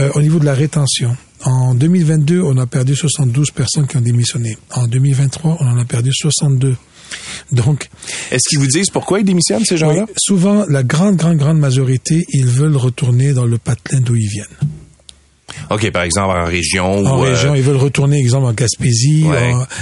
[0.00, 1.16] euh, au niveau de la rétention.
[1.44, 4.56] En 2022, on a perdu 72 personnes qui ont démissionné.
[4.72, 6.76] En 2023, on en a perdu 62.
[7.52, 7.88] Donc,
[8.30, 10.06] est-ce qu'ils vous disent pourquoi ils démissionnent ces gens-là?
[10.16, 14.46] Souvent, la grande, grande, grande majorité, ils veulent retourner dans le patelin d'où ils viennent.
[15.70, 17.06] OK, par exemple, en région.
[17.06, 19.24] En région, euh, ils veulent retourner, exemple, en Gaspésie,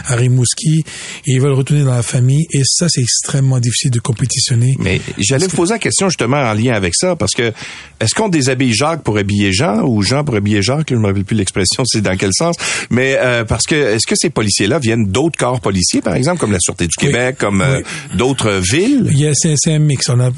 [0.06, 0.84] à Rimouski,
[1.26, 4.74] et ils veulent retourner dans la famille, et ça, c'est extrêmement difficile de compétitionner.
[4.78, 7.52] Mais j'allais vous poser la question justement en lien avec ça, parce que
[8.00, 11.06] est-ce qu'on déshabille Jacques pour habiller Jean, ou Jean pour habiller Jacques, je ne me
[11.06, 12.56] rappelle plus l'expression, c'est dans quel sens,
[12.90, 16.52] mais euh, parce que est-ce que ces policiers-là viennent d'autres corps policiers, par exemple, comme
[16.52, 17.80] la Sûreté du Québec, comme euh,
[18.16, 19.08] d'autres villes?
[19.10, 20.08] Il y a, c'est, un mix.
[20.08, 20.30] On a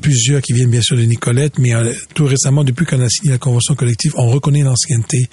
[0.00, 1.72] plusieurs qui viennent bien sûr de Nicolette, mais
[2.14, 5.28] tout récemment, depuis qu'on a signé la convention collective, on reconnaît l'ancienneté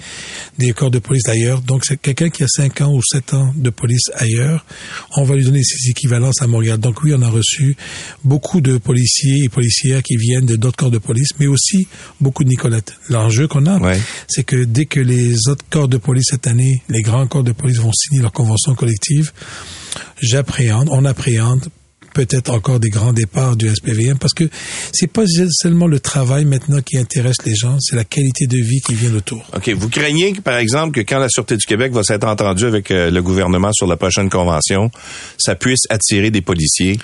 [0.58, 1.60] des corps de police d'ailleurs.
[1.62, 4.64] Donc, c'est quelqu'un qui a 5 ans ou 7 ans de police ailleurs.
[5.16, 6.78] On va lui donner ses équivalences à Montréal.
[6.78, 7.76] Donc, oui, on a reçu
[8.24, 11.88] beaucoup de policiers et policières qui viennent de d'autres corps de police, mais aussi
[12.20, 12.94] beaucoup de Nicolette.
[13.08, 13.78] L'enjeu qu'on a,
[14.28, 17.52] c'est que dès que les autres corps de police cette année, les grands corps de
[17.52, 19.32] police vont signer leur convention collective,
[20.20, 21.68] j'appréhende, on appréhende
[22.18, 24.42] peut-être encore des grands départs du SPVM parce que
[24.92, 28.80] c'est pas seulement le travail maintenant qui intéresse les gens, c'est la qualité de vie
[28.80, 29.44] qui vient autour.
[29.54, 29.68] OK.
[29.68, 33.12] Vous craignez, par exemple, que quand la Sûreté du Québec va s'être entendue avec euh,
[33.12, 34.90] le gouvernement sur la prochaine convention,
[35.38, 36.98] ça puisse attirer des policiers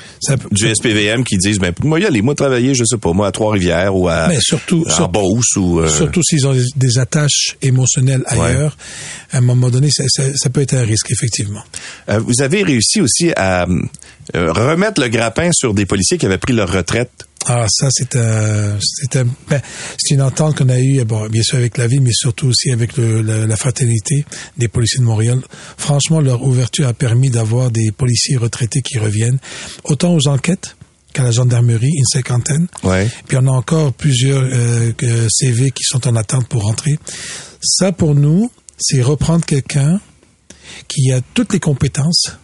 [0.50, 3.31] du SPVM qui disent, ben, moi, y aller, moi, travailler, je sais pas, moi, à
[3.31, 5.79] Trois-Rivières ou à, Mais surtout, à Beauce ou...
[5.79, 8.77] Euh, surtout s'ils ont des, attaches émotionnelles ailleurs,
[9.31, 11.62] à un moment donné, ça, ça, peut être un risque, effectivement.
[12.09, 13.66] Euh, vous avez réussi aussi à
[14.32, 18.78] remettre le grappin sur des policiers qui avaient pris leur retraite ah, ça, c'est euh,
[19.50, 19.60] ben,
[19.98, 22.70] c'est une entente qu'on a eue, bon, bien sûr avec la ville, mais surtout aussi
[22.70, 24.24] avec le, la, fraternité
[24.56, 25.40] des policiers de Montréal.
[25.76, 29.38] Franchement, leur ouverture a permis d'avoir des policiers retraités qui reviennent,
[29.84, 30.76] autant aux enquêtes
[31.12, 32.66] qu'à la gendarmerie, une cinquantaine.
[32.82, 33.08] Ouais.
[33.28, 34.92] Puis on a encore plusieurs euh,
[35.28, 36.98] CV qui sont en attente pour rentrer.
[37.60, 40.00] Ça, pour nous, c'est reprendre quelqu'un
[40.88, 42.38] qui a toutes les compétences,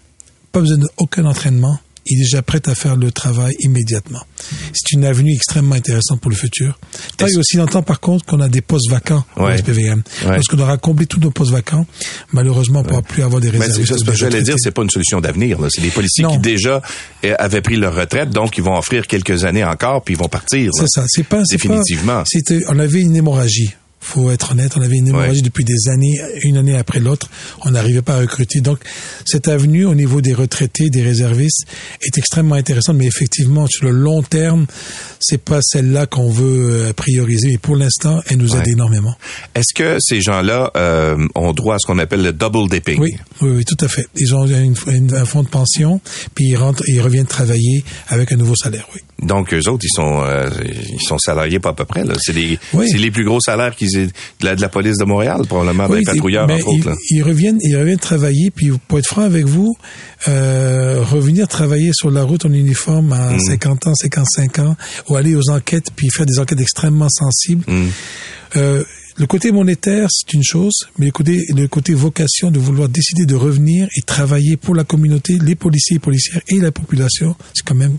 [0.52, 4.20] pas besoin d'aucun entraînement, il est déjà prêt à faire le travail immédiatement.
[4.72, 6.78] C'est une avenue extrêmement intéressante pour le futur.
[7.16, 10.02] Tant et aussi longtemps, par contre, qu'on a des postes vacants au SPVM.
[10.26, 11.86] Lorsqu'on aura comblé tous nos postes vacants,
[12.32, 13.84] malheureusement, on ne pourra plus avoir des réserves.
[13.84, 15.58] ce que j'allais dire, c'est pas une solution d'avenir.
[15.70, 16.82] C'est des policiers qui déjà
[17.22, 20.28] eh, avaient pris leur retraite, donc ils vont offrir quelques années encore, puis ils vont
[20.28, 20.70] partir.
[20.74, 21.04] C'est ça.
[21.06, 22.24] C'est pas définitivement.
[22.68, 23.74] on avait une hémorragie
[24.10, 27.30] faut être honnête, on avait une hémorragie depuis des années, une année après l'autre,
[27.64, 28.60] on n'arrivait pas à recruter.
[28.60, 28.80] Donc,
[29.24, 31.66] cette avenue au niveau des retraités, des réservistes,
[32.02, 34.66] est extrêmement intéressante, mais effectivement, sur le long terme,
[35.20, 37.48] c'est pas celle-là qu'on veut euh, prioriser.
[37.48, 39.14] Mais pour l'instant, elle nous aide énormément.
[39.54, 43.00] Est-ce que ces gens-là euh, ont droit à ce qu'on appelle le double dipping?
[43.00, 44.06] Oui, oui, oui, tout à fait.
[44.16, 46.00] Ils ont un fonds de pension,
[46.34, 48.86] puis ils rentrent, ils reviennent travailler avec un nouveau salaire.
[48.94, 49.00] Oui.
[49.22, 50.48] Donc eux autres, ils sont euh,
[50.92, 52.02] ils sont salariés pas à peu près.
[52.20, 55.42] C'est les c'est les plus gros salaires qu'ils de la, de la police de Montréal
[55.48, 56.96] probablement des patrouilleurs entre autres.
[57.10, 59.74] Ils reviennent ils reviennent travailler puis pour être franc avec vous,
[60.28, 63.88] euh, revenir travailler sur la route en uniforme à 50 mm.
[63.88, 64.76] ans, 55 ans,
[65.08, 67.64] ou aller aux enquêtes puis faire des enquêtes extrêmement sensibles.
[67.66, 67.88] Mm.
[68.56, 68.84] Euh,
[69.16, 73.26] le côté monétaire, c'est une chose, mais le côté, le côté vocation de vouloir décider
[73.26, 77.64] de revenir et travailler pour la communauté, les policiers et policières et la population, c'est
[77.64, 77.98] quand même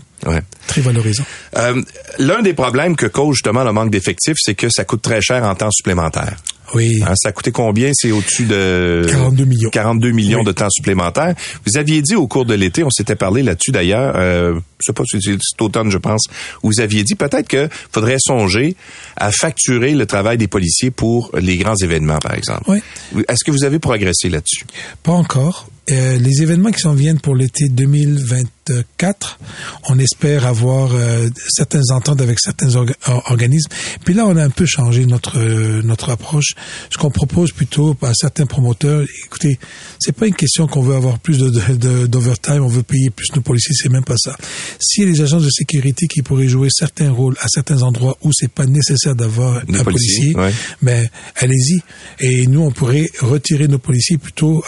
[0.66, 1.24] très valorisant.
[1.56, 1.82] Euh,
[2.18, 5.44] L'un des problèmes que cause justement le manque d'effectifs, c'est que ça coûte très cher
[5.44, 6.36] en temps supplémentaire.
[6.74, 7.02] Oui.
[7.06, 7.90] Hein, ça a coûté combien?
[7.94, 9.70] C'est au-dessus de 42 millions.
[9.70, 11.34] 42 millions de temps supplémentaires.
[11.66, 14.92] Vous aviez dit au cours de l'été, on s'était parlé là-dessus d'ailleurs, euh, je sais
[14.92, 16.22] pas si c'est automne, je pense,
[16.62, 18.76] où vous aviez dit peut-être que faudrait songer
[19.16, 22.64] à facturer le travail des policiers pour les grands événements, par exemple.
[22.68, 22.82] Oui.
[23.28, 24.64] Est-ce que vous avez progressé là-dessus?
[25.02, 25.66] Pas encore.
[25.90, 29.40] Euh, les événements qui s'en viennent pour l'été 2024,
[29.88, 32.70] on espère avoir euh, certaines ententes avec certains
[33.06, 33.68] organismes.
[34.04, 36.54] Puis là, on a un peu changé notre euh, notre approche.
[36.88, 39.58] Ce qu'on propose plutôt à certains promoteurs, écoutez,
[39.98, 43.42] c'est pas une question qu'on veut avoir plus de d'overtime, on veut payer plus nos
[43.42, 44.36] policiers, c'est même pas ça.
[44.78, 48.52] Si les agences de sécurité qui pourraient jouer certains rôles à certains endroits où c'est
[48.52, 50.32] pas nécessaire d'avoir un policier,
[50.80, 51.80] mais ben, allez-y.
[52.20, 54.62] Et nous, on pourrait retirer nos policiers plutôt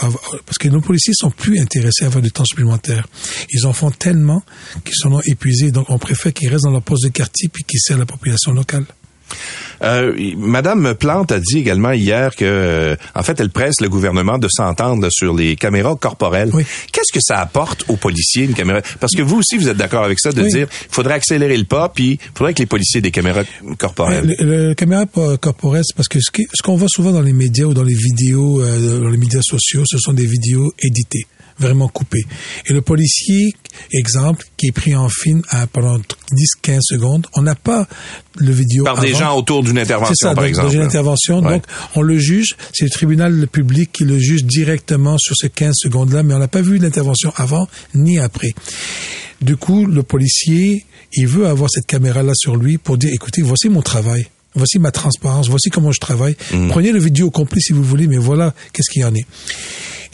[0.45, 3.07] parce que nos policiers sont plus intéressés à avoir du temps supplémentaire.
[3.51, 4.43] Ils en font tellement
[4.83, 5.71] qu'ils sont épuisés.
[5.71, 8.51] Donc, on préfère qu'ils restent dans leur poste de quartier puis qu'ils servent la population
[8.51, 8.85] locale.
[9.83, 14.37] Euh, Madame Plante a dit également hier que, euh, en fait, elle presse le gouvernement
[14.37, 16.51] de s'entendre sur les caméras corporelles.
[16.91, 18.81] Qu'est-ce que ça apporte aux policiers une caméra?
[18.99, 21.65] Parce que vous aussi, vous êtes d'accord avec ça de dire, il faudrait accélérer le
[21.65, 23.43] pas, puis il faudrait que les policiers aient des caméras
[23.77, 24.35] corporelles.
[24.39, 27.83] Le, caméra corporelle, c'est parce que ce qu'on voit souvent dans les médias ou dans
[27.83, 31.27] les vidéos, euh, dans les médias sociaux, ce sont des vidéos éditées
[31.59, 32.25] vraiment coupé.
[32.67, 33.53] Et le policier,
[33.91, 37.87] exemple, qui est pris en film à, pendant 10-15 secondes, on n'a pas
[38.37, 38.83] le vidéo.
[38.83, 40.67] Par des gens autour d'une intervention, par exemple.
[40.67, 41.41] Dans une intervention.
[41.41, 41.63] Donc,
[41.95, 46.23] on le juge, c'est le tribunal public qui le juge directement sur ces 15 secondes-là,
[46.23, 48.53] mais on n'a pas vu l'intervention avant ni après.
[49.41, 53.69] Du coup, le policier, il veut avoir cette caméra-là sur lui pour dire, écoutez, voici
[53.69, 54.27] mon travail.
[54.55, 56.35] Voici ma transparence, voici comment je travaille.
[56.53, 56.69] Mm.
[56.69, 59.25] Prenez le vidéo complet si vous voulez, mais voilà qu'est-ce qu'il y en est.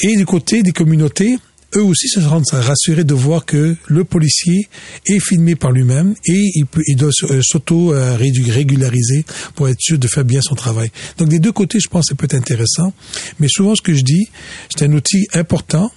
[0.01, 1.37] Et du côté des communautés,
[1.75, 4.67] eux aussi se rendent rassurés de voir que le policier
[5.05, 9.25] est filmé par lui-même et il, peut, il doit euh, s'auto-régulariser
[9.55, 10.91] pour être sûr de faire bien son travail.
[11.17, 12.93] Donc des deux côtés, je pense que ça peut être intéressant.
[13.39, 14.27] Mais souvent, ce que je dis,
[14.69, 15.91] c'est un outil important.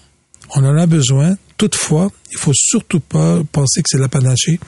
[0.54, 1.36] On en a besoin.
[1.56, 4.58] Toutefois, il faut surtout pas penser que c'est la panachée,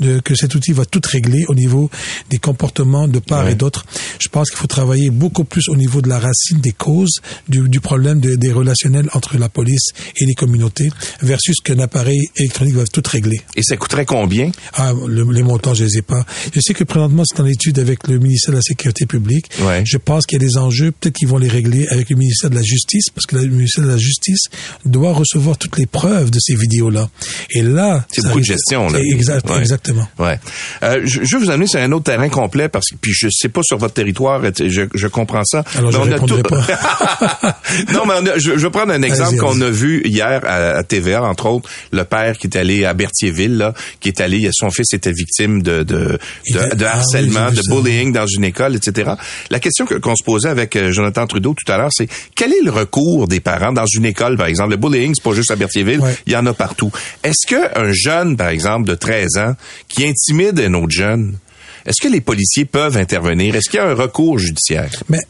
[0.00, 1.90] de, que cet outil va tout régler au niveau
[2.30, 3.84] des comportements de part et d'autre.
[4.18, 7.68] Je pense qu'il faut travailler beaucoup plus au niveau de la racine des causes du,
[7.68, 10.90] du problème des relationnels entre la police et les communautés
[11.22, 13.40] versus qu'un appareil électronique va tout régler.
[13.56, 14.50] Et ça coûterait combien?
[14.74, 16.24] Ah, les montants, je les ai pas.
[16.54, 19.50] Je sais que présentement, c'est en étude avec le ministère de la Sécurité publique.
[19.84, 22.50] Je pense qu'il y a des enjeux, peut-être qu'ils vont les régler avec le ministère
[22.50, 24.46] de la Justice, parce que le ministère de la Justice
[24.84, 27.08] doit recevoir toutes les preuves de ces vidéos-là.
[27.50, 28.88] Et là, c'est beaucoup de gestion.
[28.88, 28.98] Là.
[28.98, 30.08] Exact, Exactement.
[30.18, 30.38] Ouais.
[30.82, 33.28] Euh, je, je, vais vous amener sur un autre terrain complet parce que puis je
[33.30, 35.64] sais pas sur votre territoire, je, je comprends ça.
[35.76, 36.42] Alors je on tout...
[36.42, 36.66] pas.
[37.92, 41.46] non, mais je, je, vais prendre un exemple qu'on a vu hier à, TVA, entre
[41.46, 45.12] autres, le père qui est allé à Berthierville, là, qui est allé, son fils était
[45.12, 46.18] victime de de,
[46.50, 49.12] de, de ah harcèlement, de bullying dans une école, etc.
[49.50, 52.62] La question qu'on se posait avec euh, Jonathan Trudeau tout à l'heure, c'est quel est
[52.62, 54.70] le recours des parents dans une école, par exemple?
[54.70, 56.90] Le bullying, c'est pas juste à Berthierville, il y en a partout.
[57.22, 59.54] Est-ce qu'un jeune, par exemple, de 13 ans,
[59.88, 61.38] qui intimide un autre jeune,
[61.84, 63.54] est-ce que les policiers peuvent intervenir?
[63.54, 64.90] Est-ce qu'il y a un recours judiciaire?
[65.08, 65.20] Mais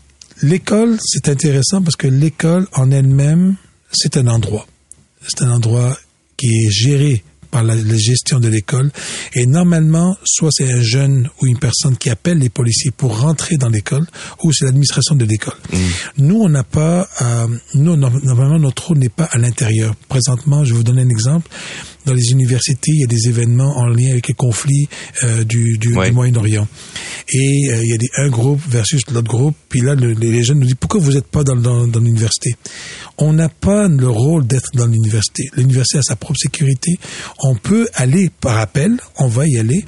[0.43, 3.57] l'école, c'est intéressant parce que l'école en elle-même,
[3.93, 4.67] c'est un endroit.
[5.27, 5.97] C'est un endroit
[6.37, 7.23] qui est géré
[7.57, 8.91] par la, gestion de l'école.
[9.35, 13.57] Et normalement, soit c'est un jeune ou une personne qui appelle les policiers pour rentrer
[13.57, 14.07] dans l'école,
[14.45, 15.57] ou c'est l'administration de l'école.
[15.73, 15.77] Mm.
[16.19, 19.95] Nous, on n'a pas, euh, nous, normalement, notre rôle n'est pas à l'intérieur.
[20.07, 21.49] Présentement, je vais vous donner un exemple
[22.07, 24.89] dans les universités, il y a des événements en lien avec les conflits
[25.25, 26.69] euh, du, du, Moyen-Orient.
[27.31, 29.57] Et euh, il y a des, un groupe versus l'autre groupe.
[29.69, 32.55] Puis là, les jeunes nous disent, pourquoi vous n'êtes pas dans, dans, dans l'université?
[33.19, 35.45] On n'a pas le rôle d'être dans l'université.
[35.57, 36.99] L'université a sa propre sécurité.
[37.43, 39.85] On peut aller par appel, on va y aller.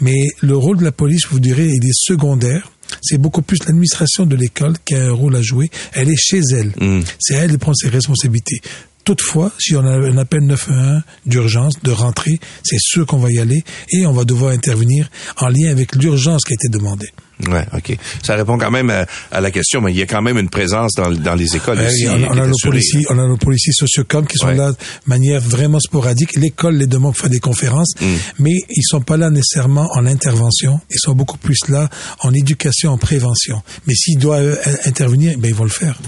[0.00, 2.70] Mais le rôle de la police, vous direz, il est secondaire
[3.02, 5.70] c'est beaucoup plus l'administration de l'école qui a un rôle à jouer.
[5.92, 6.72] Elle est chez elle.
[6.80, 7.02] Mm.
[7.18, 8.60] C'est à elle de prendre ses responsabilités.
[9.04, 13.38] Toutefois, si on a un appel 911 d'urgence, de rentrée, c'est sûr qu'on va y
[13.38, 17.08] aller et on va devoir intervenir en lien avec l'urgence qui a été demandée.
[17.48, 17.96] Ouais, ok.
[18.22, 18.90] Ça répond quand même
[19.30, 21.78] à, la question, mais il y a quand même une présence dans, dans les écoles
[21.80, 22.06] aussi.
[22.08, 25.40] On, on, a nos policiers, on a nos policiers sociocom qui sont là de manière
[25.40, 26.36] vraiment sporadique.
[26.36, 28.06] L'école les demande pour faire des conférences, mm.
[28.40, 30.80] mais ils sont pas là nécessairement en intervention.
[30.90, 31.88] Ils sont beaucoup plus là
[32.20, 33.62] en éducation, en prévention.
[33.86, 35.98] Mais s'ils doivent euh, intervenir, ben ils vont le faire.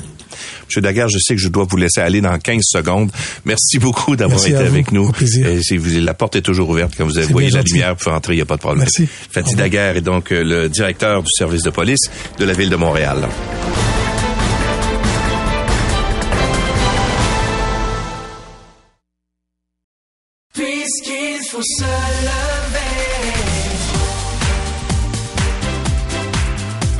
[0.66, 3.10] Monsieur Daguerre, je sais que je dois vous laisser aller dans 15 secondes.
[3.44, 5.10] Merci beaucoup d'avoir été avec nous.
[5.44, 6.94] Et vous, la porte est toujours ouverte.
[6.96, 8.80] Quand vous avez voyez la lumière, vous pouvez entrer, il n'y a pas de problème.
[8.80, 9.08] Merci.
[9.30, 12.76] Fatih Daguerre est donc euh, le directeur du service de police de la ville de
[12.76, 13.28] Montréal.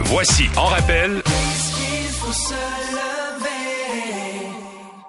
[0.04, 1.22] Voici, en rappel,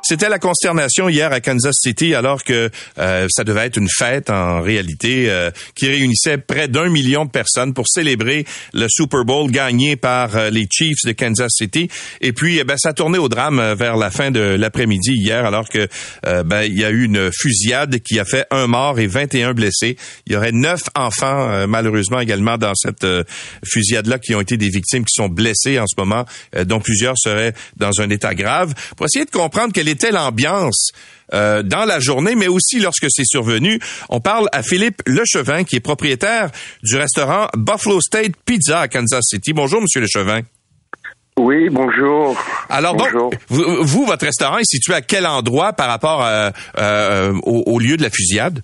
[0.05, 4.29] C'était la consternation hier à Kansas City alors que euh, ça devait être une fête
[4.29, 9.49] en réalité euh, qui réunissait près d'un million de personnes pour célébrer le Super Bowl
[9.49, 11.87] gagné par euh, les Chiefs de Kansas City.
[12.19, 15.69] Et puis, eh ben, ça tournait au drame vers la fin de l'après-midi hier alors
[15.69, 15.87] que
[16.23, 19.95] ben, il y a eu une fusillade qui a fait un mort et 21 blessés.
[20.27, 23.05] Il y aurait neuf enfants malheureusement également dans cette
[23.65, 26.25] fusillade-là qui ont été des victimes qui sont blessées en ce moment,
[26.65, 28.73] dont plusieurs seraient dans un état grave.
[28.97, 30.91] Pour essayer de comprendre quelle était l'ambiance
[31.33, 33.79] euh, dans la journée, mais aussi lorsque c'est survenu.
[34.09, 36.49] On parle à Philippe Lechevin, qui est propriétaire
[36.83, 39.53] du restaurant Buffalo State Pizza à Kansas City.
[39.53, 40.41] Bonjour, Monsieur Lechevin.
[41.39, 42.37] Oui, bonjour.
[42.69, 43.09] Alors donc,
[43.49, 48.03] vous, votre restaurant est situé à quel endroit par rapport euh, euh, au, lieu de
[48.03, 48.61] la fusillade?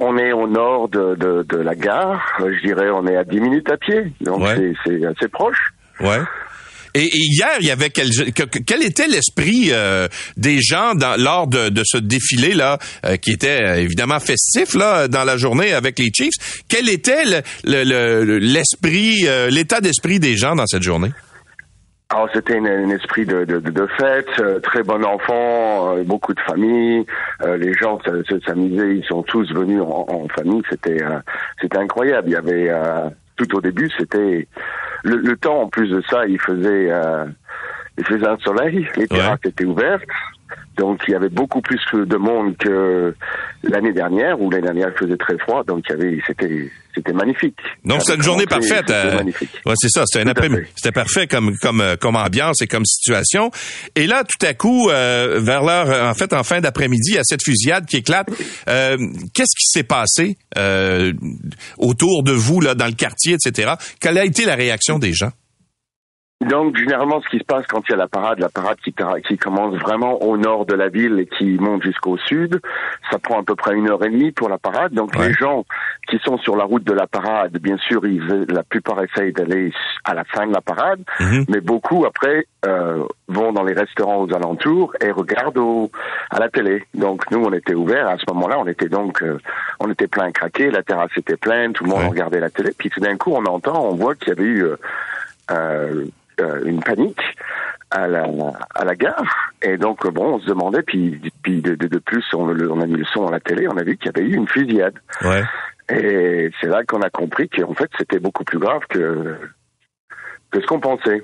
[0.00, 2.22] On est au nord de, la gare.
[2.38, 4.12] Je dirais, on est à 10 minutes à pied.
[4.22, 4.42] Donc
[4.84, 5.74] c'est assez proche.
[6.00, 6.20] Ouais.
[6.96, 11.70] Et, hier, il y avait quel, quel était l'esprit euh, des gens dans, lors de,
[11.84, 16.10] ce défilé là, euh, qui était euh, évidemment festif là dans la journée avec les
[16.10, 16.62] Chiefs?
[16.68, 17.24] Quel était
[17.64, 21.10] l'esprit, l'état d'esprit des gens dans cette journée?
[22.08, 27.04] Alors c'était un, esprit de, de, fête, très bon enfant, beaucoup de familles,
[27.44, 27.98] les gens
[28.46, 31.02] s'amusaient, ils sont tous venus en, famille, c'était
[31.60, 32.28] c'était incroyable.
[32.28, 32.70] Il y avait
[33.36, 34.48] tout au début, c'était
[35.02, 37.26] le, temps, en plus de ça, il faisait, euh,
[37.98, 40.04] il faisait un soleil, les terrasses étaient ouvertes.
[40.76, 43.14] Donc il y avait beaucoup plus de monde que
[43.68, 45.62] l'année dernière où l'année dernière il faisait très froid.
[45.64, 47.58] Donc il y avait c'était c'était magnifique.
[47.84, 48.90] Donc c'est une journée parfaite.
[48.90, 49.22] Euh,
[49.66, 50.04] ouais, c'est ça.
[50.06, 53.50] C'était un après C'était parfait comme comme euh, comme ambiance et comme situation.
[53.94, 57.18] Et là tout à coup euh, vers l'heure en fait en fin d'après-midi il y
[57.18, 58.28] a cette fusillade qui éclate.
[58.66, 60.36] Qu'est-ce qui s'est passé
[61.78, 63.72] autour de vous là dans le quartier etc.
[64.00, 65.32] Quelle a été la réaction des gens?
[66.44, 68.94] Donc généralement, ce qui se passe quand il y a la parade, la parade qui,
[69.26, 72.60] qui commence vraiment au nord de la ville et qui monte jusqu'au sud,
[73.10, 74.92] ça prend à peu près une heure et demie pour la parade.
[74.92, 75.64] Donc les gens
[76.06, 79.72] qui sont sur la route de la parade, bien sûr, ils, la plupart essayent d'aller
[80.04, 81.46] à la fin de la parade, mhm.
[81.48, 85.90] mais beaucoup après euh, vont dans les restaurants aux alentours et regardent au,
[86.30, 86.84] à la télé.
[86.92, 89.38] Donc nous, on était ouverts à ce moment-là, on était donc, euh,
[89.80, 92.72] on était plein craqué, la terrasse était pleine, tout le monde regardait la télé.
[92.76, 94.76] Puis tout d'un coup, on entend, on voit qu'il y avait eu euh
[95.50, 96.06] euh,
[96.64, 97.20] une panique
[97.90, 98.26] à la,
[98.74, 99.52] à la gare.
[99.62, 102.96] Et donc, bon, on se demandait, puis, puis de, de, plus, on, on, a mis
[102.96, 104.94] le son à la télé, on a vu qu'il y avait eu une fusillade.
[105.22, 105.44] Ouais.
[105.88, 109.36] Et c'est là qu'on a compris qu'en fait, c'était beaucoup plus grave que,
[110.50, 111.22] que ce qu'on pensait.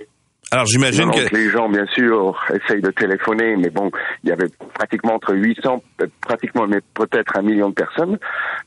[0.53, 3.91] Alors j'imagine que les gens, bien sûr, essayent de téléphoner, mais bon,
[4.23, 5.83] il y avait pratiquement entre 800,
[6.21, 8.19] pratiquement, mais peut-être un million de personnes.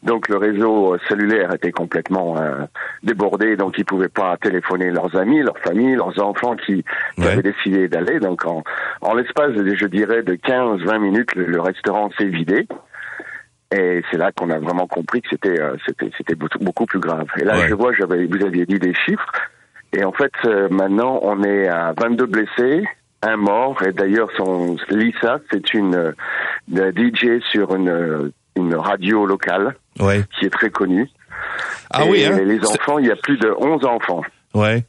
[0.04, 2.66] Donc le réseau cellulaire était complètement euh,
[3.04, 6.84] débordé, donc ils pouvaient pas téléphoner leurs amis, leurs familles, leurs enfants qui,
[7.18, 8.20] avaient décidé d'aller.
[8.20, 8.64] Donc en,
[9.02, 12.68] en l'espace, je dirais, de 15-20 minutes, le, restaurant s'est vidé.
[13.72, 17.28] Et c'est là qu'on a vraiment compris que c'était euh, c'était c'était beaucoup plus grave.
[17.40, 19.32] Et là, je vois, j'avais vous aviez dit des chiffres.
[19.92, 22.84] Et en fait, euh, maintenant, on est à 22 blessés,
[23.24, 23.82] un mort.
[23.84, 30.50] Et d'ailleurs, son Lisa, c'est une, euh, DJ sur une, une radio locale qui est
[30.50, 31.10] très connue.
[31.90, 32.40] Ah oui, hein?
[32.44, 34.22] les enfants, il y a plus de 11 enfants.
[34.54, 34.84] Ouais.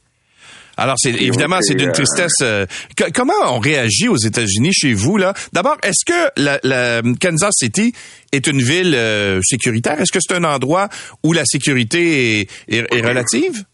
[0.79, 2.43] Alors, c'est évidemment, c'est d'une euh, tristesse.
[3.15, 5.33] comment on réagit aux États-Unis chez vous là?
[5.51, 7.93] D'abord, est-ce que la, Kansas City
[8.31, 8.95] est une ville
[9.43, 9.99] sécuritaire?
[9.99, 10.89] Est-ce que c'est un endroit
[11.23, 13.65] où la sécurité est, est relative?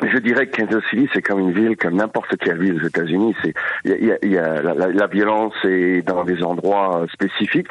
[0.00, 3.34] Je dirais que Kansas City, c'est comme une ville, comme n'importe quelle ville aux États-Unis.
[3.42, 3.52] C'est,
[3.84, 7.66] il y a, y a la, la, violence est dans des endroits spécifiques,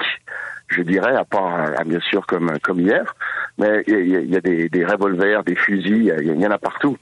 [0.68, 3.16] je dirais, à part bien sûr comme comme hier,
[3.58, 6.58] mais il y a, y a des, des, revolvers, des fusils, il y, en a
[6.58, 6.98] partout.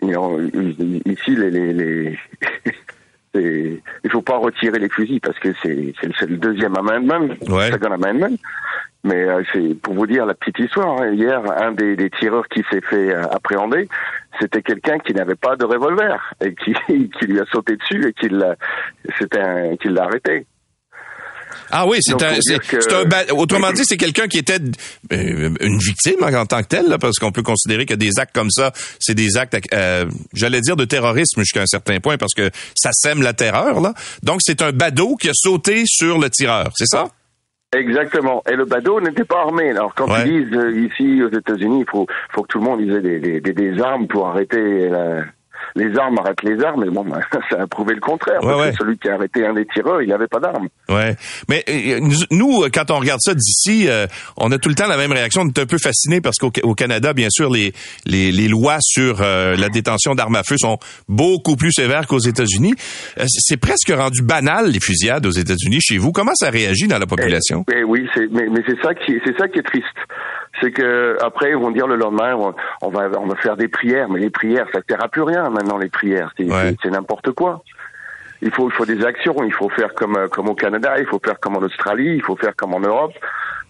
[0.00, 2.18] ici, les, les, les
[3.34, 7.70] il faut pas retirer les fusils parce que c'est c'est le deuxième amendment, ouais.
[7.70, 8.36] second amendment.
[9.04, 11.00] Mais euh, c'est pour vous dire la petite histoire.
[11.00, 11.12] Hein.
[11.12, 13.88] Hier, un des, des tireurs qui s'est fait euh, appréhender,
[14.40, 18.12] c'était quelqu'un qui n'avait pas de revolver et qui, qui lui a sauté dessus et
[18.12, 18.54] qui l'a,
[19.18, 20.46] c'était qui l'a arrêté.
[21.70, 24.58] Ah oui, c'est un, un, autrement dit, c'est quelqu'un qui était
[25.12, 28.34] euh, une victime en tant que tel, là, parce qu'on peut considérer que des actes
[28.34, 32.34] comme ça, c'est des actes, euh, j'allais dire de terrorisme jusqu'à un certain point, parce
[32.34, 33.94] que ça sème la terreur, là.
[34.22, 37.08] Donc c'est un badaud qui a sauté sur le tireur, c'est ça?
[37.74, 38.42] Exactement.
[38.50, 39.70] Et le badaud n'était pas armé.
[39.70, 42.80] Alors quand ils disent euh, ici aux États-Unis, il faut, faut que tout le monde
[42.82, 45.24] ait des, des, des, armes pour arrêter la,
[45.74, 47.04] les armes arrêtent les armes, mais bon,
[47.50, 48.40] ça a prouvé le contraire.
[48.40, 50.68] parce que celui qui a arrêté un des tireurs, il n'avait pas d'armes.
[50.88, 51.16] Ouais.
[51.48, 54.06] Mais euh, nous, quand on regarde ça d'ici, euh,
[54.36, 55.42] on a tout le temps la même réaction.
[55.42, 57.72] On est un peu fasciné parce qu'au Canada, bien sûr, les,
[58.06, 62.18] les, les lois sur euh, la détention d'armes à feu sont beaucoup plus sévères qu'aux
[62.18, 62.74] États-Unis.
[63.26, 66.12] c'est presque rendu banal, les fusillades aux États-Unis chez vous.
[66.12, 67.64] Comment ça réagit dans la population?
[67.70, 69.86] Eh, eh oui, mais, mais c'est ça qui c'est ça qui est triste
[70.60, 72.36] c'est que après ils vont dire le lendemain
[72.82, 75.44] on, va on va faire des prières, mais les prières ça sert à plus rien
[75.62, 77.62] maintenant les prières, c'est n'importe quoi.
[78.40, 81.20] Il faut il faut des actions, il faut faire comme comme au Canada, il faut
[81.24, 83.12] faire comme en Australie, il faut faire comme en Europe.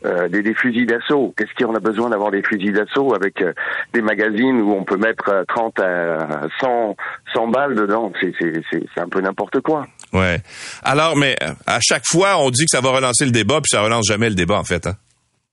[0.04, 1.32] Euh, des, des, fusils d'assaut.
[1.36, 3.52] Qu'est-ce qu'on a besoin d'avoir des fusils d'assaut avec euh,
[3.94, 6.96] des magazines où on peut mettre 30 à 100,
[7.32, 8.10] 100 balles dedans?
[8.20, 9.86] C'est un peu n'importe quoi.
[10.12, 10.40] Ouais.
[10.82, 11.36] Alors, mais
[11.68, 14.28] à chaque fois, on dit que ça va relancer le débat, puis ça relance jamais
[14.28, 14.88] le débat, en fait.
[14.88, 14.96] Hein?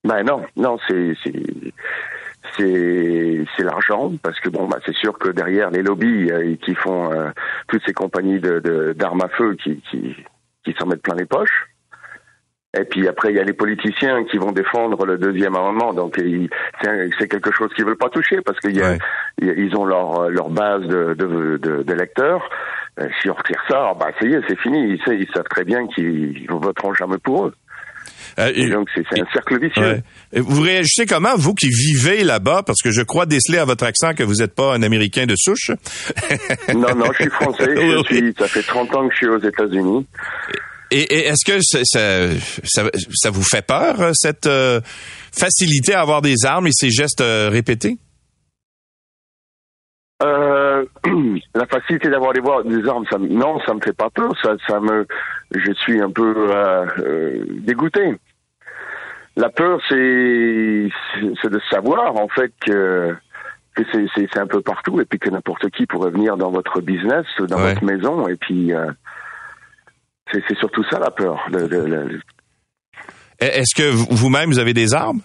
[0.04, 1.14] Ben non, non, c'est
[2.58, 6.74] c'est c'est l'argent parce que bon bah c'est sûr que derrière les lobbies euh, qui
[6.76, 7.30] font euh,
[7.68, 10.16] toutes ces compagnies de d'armes à feu qui qui
[10.64, 11.68] qui s'en mettent plein les poches.
[12.78, 15.92] Et puis après, il y a les politiciens qui vont défendre le deuxième amendement.
[15.92, 16.22] Donc
[17.20, 18.80] c'est quelque chose qu'ils veulent pas toucher parce qu'ils
[19.42, 22.48] ils ont leur leur base de de, de, lecteurs.
[23.00, 25.00] Euh, si on retire ça, bah ça y est, c'est fini.
[25.08, 27.54] Ils, ils savent très bien qu'ils voteront jamais pour eux.
[28.38, 30.02] Euh, donc, c'est un cercle vicieux.
[30.34, 34.14] Vous réagissez comment, vous qui vivez là-bas, parce que je crois déceler à votre accent
[34.14, 35.72] que vous n'êtes pas un Américain de souche.
[36.74, 38.34] non, non, je suis français.
[38.38, 40.06] ça fait 30 ans que je suis aux États-Unis.
[40.92, 41.84] Et, est-ce que ça,
[42.64, 44.82] ça, vous fait peur, euh, cette euh,
[45.32, 47.98] facilité à avoir des armes et ces gestes répétés?
[50.22, 50.59] Euh,
[51.56, 54.32] la facilité d'avoir des, des armes, ça, non, ça me fait pas peur.
[54.42, 55.06] Ça, ça me,
[55.52, 58.16] je suis un peu euh, dégoûté.
[59.36, 63.16] La peur, c'est de savoir en fait que
[63.76, 67.26] que c'est un peu partout et puis que n'importe qui pourrait venir dans votre business,
[67.40, 68.92] dans votre maison et puis euh,
[70.32, 71.48] c'est surtout ça la peur.
[73.40, 75.22] Est-ce que vous-même vous avez des armes?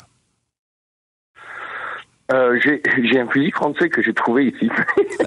[2.32, 2.80] Euh, j'ai
[3.20, 4.70] un fusil français que j'ai trouvé ici.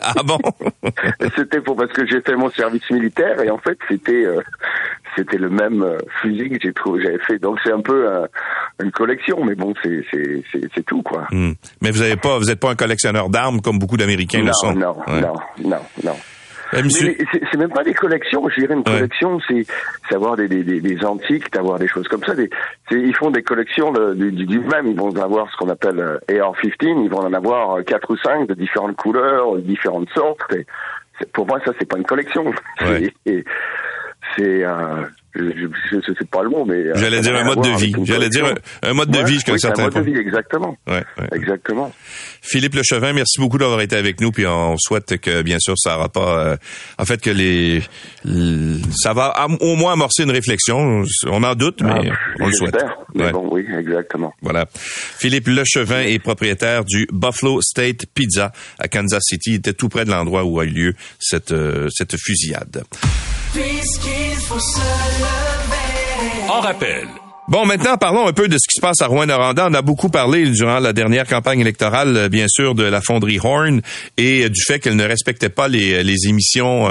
[0.02, 0.40] Ah bon
[1.36, 4.42] C'était pour parce que j'ai fait mon service militaire et en fait c'était euh,
[5.16, 8.08] c'était le même euh, fusil que j'ai trouvé j'avais fait donc c'est un peu
[8.82, 10.44] une collection mais bon c'est c'est
[10.74, 11.28] c'est tout quoi.
[11.32, 11.52] Hmm.
[11.82, 14.74] Mais vous avez pas vous êtes pas un collectionneur d'armes comme beaucoup d'Américains le sont.
[14.74, 16.16] Non non non non.
[16.74, 18.48] Euh, c'est même pas des collections.
[18.50, 19.66] Je dirais une collection, c'est
[20.14, 22.36] avoir des, des, des, antiques, d'avoir des choses comme ça.
[22.36, 22.50] Des,
[22.92, 24.88] ils font des collections de, du, même.
[24.88, 27.04] Ils vont avoir ce qu'on appelle euh, AR-15.
[27.04, 30.54] Ils vont en avoir euh, quatre ou cinq de différentes couleurs, de différentes sortes.
[30.54, 30.66] Et
[31.34, 32.54] pour moi, ça, c'est pas une collection.
[34.36, 34.66] C'est
[35.38, 37.94] je, je, sais pas le mot, mais euh, j'allais dire un mode de vie.
[38.04, 40.02] J'allais dire un, mode de vie jusqu'à un certain point.
[40.02, 40.78] Un mode de vie, exactement.
[40.88, 41.92] Ouais, Exactement.
[42.42, 45.94] Philippe Lechevin, merci beaucoup d'avoir été avec nous, puis on souhaite que bien sûr ça
[45.94, 46.58] n'aura pas, euh,
[46.98, 47.82] en fait que les,
[48.96, 51.04] ça va au moins amorcer une réflexion.
[51.28, 52.78] On en doute, mais ah, on le souhaite.
[53.16, 54.34] Mais bon, oui, exactement.
[54.42, 54.66] Voilà.
[54.72, 59.52] Philippe Lechevin est propriétaire du Buffalo State Pizza à Kansas City.
[59.52, 62.84] Il était tout près de l'endroit où a eu lieu cette euh, cette fusillade.
[66.50, 67.27] En rappel.
[67.50, 69.70] Bon, maintenant, parlons un peu de ce qui se passe à Rouen-Noranda.
[69.70, 73.40] On a beaucoup parlé durant la dernière campagne électorale, euh, bien sûr, de la fonderie
[73.42, 73.80] Horn
[74.18, 76.90] et euh, du fait qu'elle ne respectait pas les, euh, les émissions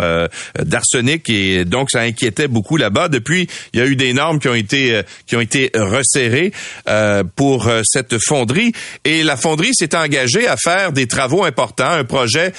[0.59, 3.09] d'arsenic et donc ça inquiétait beaucoup là-bas.
[3.09, 6.53] Depuis, il y a eu des normes qui ont été qui ont été resserrées
[7.35, 8.73] pour cette fonderie
[9.05, 12.53] et la fonderie s'est engagée à faire des travaux importants, un projet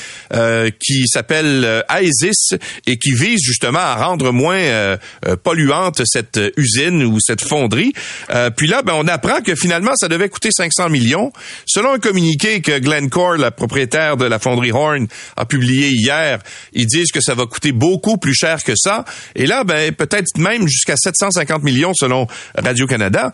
[0.79, 4.97] qui s'appelle AESIS et qui vise justement à rendre moins
[5.43, 7.86] polluante cette usine ou cette fonderie.
[8.29, 11.31] Euh, puis là, ben, on apprend que finalement, ça devait coûter 500 millions.
[11.65, 16.39] Selon un communiqué que Glencore, la propriétaire de la fonderie Horn, a publié hier,
[16.73, 19.05] ils disent que ça va coûter beaucoup plus cher que ça.
[19.35, 22.27] Et là, ben, peut-être même jusqu'à 750 millions selon
[22.57, 23.31] Radio-Canada.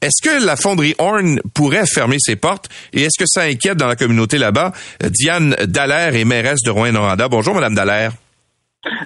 [0.00, 2.68] Est-ce que la fonderie Horn pourrait fermer ses portes?
[2.92, 4.72] Et est-ce que ça inquiète dans la communauté là-bas?
[5.02, 7.28] Diane Dallaire est mairesse de Rouen-Noranda.
[7.28, 8.12] Bonjour, Madame Dallaire.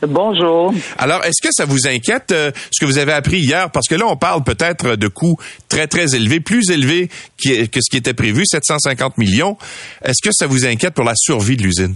[0.03, 0.73] Bonjour.
[0.99, 3.71] Alors, est-ce que ça vous inquiète euh, ce que vous avez appris hier?
[3.71, 5.37] Parce que là, on parle peut-être de coûts
[5.69, 9.57] très, très élevés, plus élevés que ce qui était prévu, 750 millions.
[10.03, 11.95] Est-ce que ça vous inquiète pour la survie de l'usine?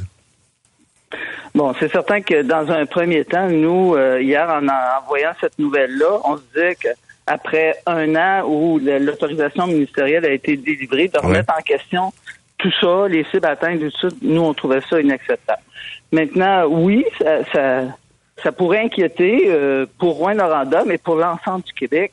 [1.55, 6.21] Bon, c'est certain que dans un premier temps, nous, euh, hier, en, voyant cette nouvelle-là,
[6.25, 11.63] on se disait qu'après un an où l'autorisation ministérielle a été délivrée, de remettre en
[11.63, 12.13] question
[12.57, 15.63] tout ça, les cibles atteintes, tout ça, nous, on trouvait ça inacceptable.
[16.13, 17.89] Maintenant, oui, ça,
[18.43, 22.13] ça, pourrait inquiéter euh, pour Rouen-Noranda, mais pour l'ensemble du Québec,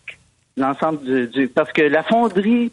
[0.55, 2.71] l'ensemble du, parce que la fonderie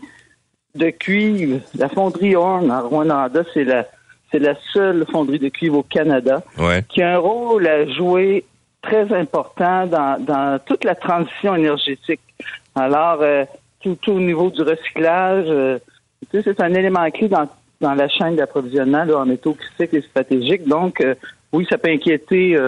[0.75, 3.87] de cuivre, la fonderie Horn à Rouen-Noranda, c'est la
[4.31, 6.43] C'est la seule fonderie de cuivre au Canada
[6.89, 8.45] qui a un rôle à jouer
[8.83, 12.21] très important dans, dans toute la transition énergétique.
[12.75, 13.45] Alors, euh,
[13.81, 15.79] tout, au niveau du recyclage, euh,
[16.33, 17.49] c'est un élément clé dans,
[17.81, 20.67] dans la chaîne d'approvisionnement en métaux critiques et stratégiques.
[20.67, 21.15] Donc, euh,
[21.53, 22.59] oui, ça peut inquiéter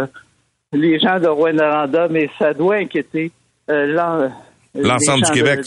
[0.72, 3.32] les gens de Rwanda, mais ça doit inquiéter
[3.68, 5.60] l'ensemble du Québec.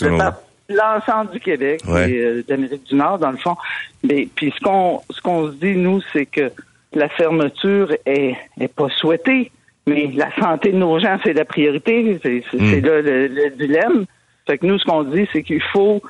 [0.70, 3.58] L'ensemble du Québec et d'Amérique du Nord, dans le fond.
[4.04, 6.52] Mais puis ce qu'on ce qu'on se dit, nous, c'est que
[6.94, 9.52] la fermeture est, est pas souhaitée.
[9.88, 12.20] Mais la santé de nos gens, c'est la priorité.
[12.24, 12.86] C'est hmm.
[12.86, 14.06] là le, dilemme.
[14.46, 16.02] Fait que nous, ce qu'on dit, c'est qu'il faut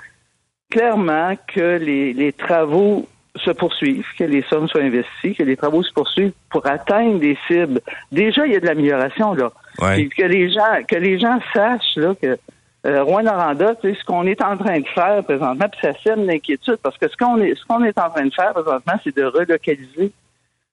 [0.70, 5.84] clairement que les, les travaux se poursuivent, que les sommes soient investies, que les travaux
[5.84, 7.82] se poursuivent pour atteindre des cibles.
[8.12, 9.52] Déjà, il y a de l'amélioration là.
[9.80, 12.38] que les gens, que les gens sachent là que
[12.86, 16.98] euh, Rouen-Noranda, ce qu'on est en train de faire présentement, puis ça sème l'inquiétude, parce
[16.98, 20.12] que ce qu'on est, ce qu'on est en train de faire présentement, c'est de relocaliser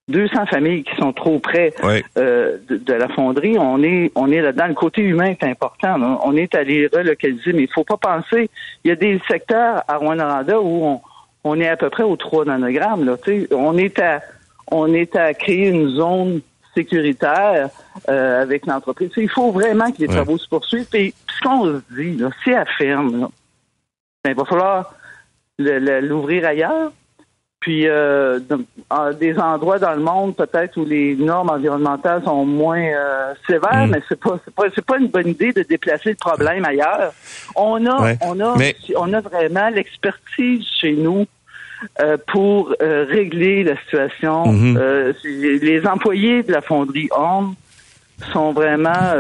[0.09, 1.75] 200 familles qui sont trop près
[2.17, 3.59] euh, de, la fonderie.
[3.59, 4.69] On est, on est là-dedans.
[4.69, 6.19] Le côté humain est important.
[6.25, 8.49] On est allé relocaliser, mais il faut pas penser.
[8.85, 11.01] Il y a des secteurs à Rwanda où on,
[11.45, 13.05] est à peu près aux 3 nanogrammes.
[13.05, 13.17] Là,
[13.53, 14.23] on est à,
[14.71, 16.41] on est à créer une zone
[16.75, 17.71] sécuritaire
[18.09, 19.11] euh, avec l'entreprise.
[19.17, 20.89] Il faut vraiment que les travaux se poursuivent.
[20.95, 23.29] Et ce qu'on se dit, c'est à ferme.
[24.25, 24.95] Ben, il va falloir
[25.59, 26.93] l'ouvrir ailleurs.
[27.61, 28.39] Puis euh,
[29.19, 33.91] des endroits dans le monde peut-être où les normes environnementales sont moins euh, sévères, mm.
[33.91, 37.13] mais c'est pas c'est pas c'est pas une bonne idée de déplacer le problème ailleurs.
[37.57, 38.55] On a on a
[38.97, 41.27] on a vraiment l'expertise chez nous
[42.01, 44.45] euh, pour euh, régler la situation.
[44.45, 45.61] Mm-hmm.
[45.61, 47.55] les employés de la fonderie Homme
[48.33, 49.15] sont vraiment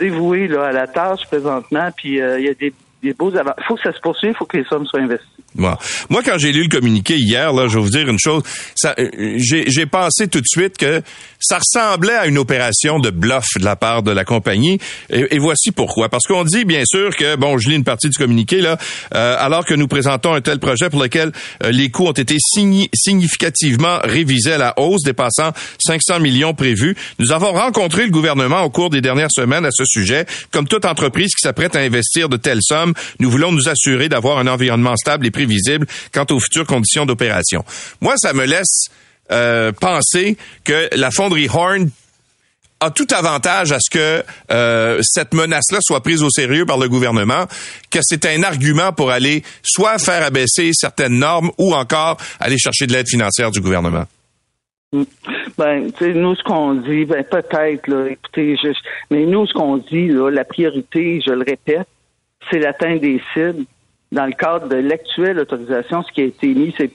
[0.00, 1.90] dévoués là, à la tâche présentement.
[1.94, 2.72] Puis il y a des,
[3.02, 5.36] des beaux Il faut que ça se poursuive, il faut que les sommes soient investies.
[5.56, 8.42] Moi, quand j'ai lu le communiqué hier, là, je vais vous dire une chose.
[8.84, 11.02] Euh, j'ai pensé tout de suite que
[11.40, 14.78] ça ressemblait à une opération de bluff de la part de la compagnie.
[15.10, 16.08] Et, voici pourquoi.
[16.08, 18.78] Parce qu'on dit, bien sûr, que, bon, je lis une partie du communiqué, là,
[19.14, 21.32] euh, alors que nous présentons un tel projet pour lequel
[21.62, 25.52] euh, les coûts ont été significativement révisés à la hausse, dépassant
[25.84, 29.84] 500 millions prévus, nous avons rencontré le gouvernement au cours des dernières semaines à ce
[29.86, 30.26] sujet.
[30.50, 34.38] Comme toute entreprise qui s'apprête à investir de telles sommes, nous voulons nous assurer d'avoir
[34.38, 35.45] un environnement stable et prévisible
[36.12, 37.64] quant aux futures conditions d'opération.
[38.00, 38.88] Moi, ça me laisse
[39.30, 41.90] euh, penser que la fonderie Horn
[42.80, 46.88] a tout avantage à ce que euh, cette menace-là soit prise au sérieux par le
[46.88, 47.46] gouvernement,
[47.90, 52.86] que c'est un argument pour aller soit faire abaisser certaines normes ou encore aller chercher
[52.86, 54.04] de l'aide financière du gouvernement.
[55.58, 58.56] Ben, tu sais, nous, ce qu'on dit, ben, peut-être, écoutez,
[59.10, 61.88] mais nous, ce qu'on dit, la priorité, je le répète,
[62.50, 63.64] c'est l'atteinte des cibles
[64.12, 66.90] dans le cadre de l'actuelle autorisation, ce qui a été mis, c'est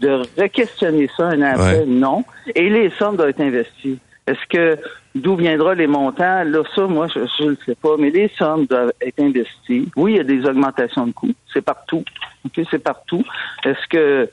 [0.00, 2.24] de re-questionner ça un an après, non.
[2.54, 3.98] Et les sommes doivent être investies.
[4.26, 4.78] Est-ce que
[5.14, 6.44] d'où viendra les montants?
[6.44, 9.88] Là, ça, moi, je ne le sais pas, mais les sommes doivent être investies.
[9.96, 11.34] Oui, il y a des augmentations de coûts.
[11.52, 12.04] C'est partout.
[12.44, 13.24] OK, c'est partout.
[13.64, 14.28] Est-ce que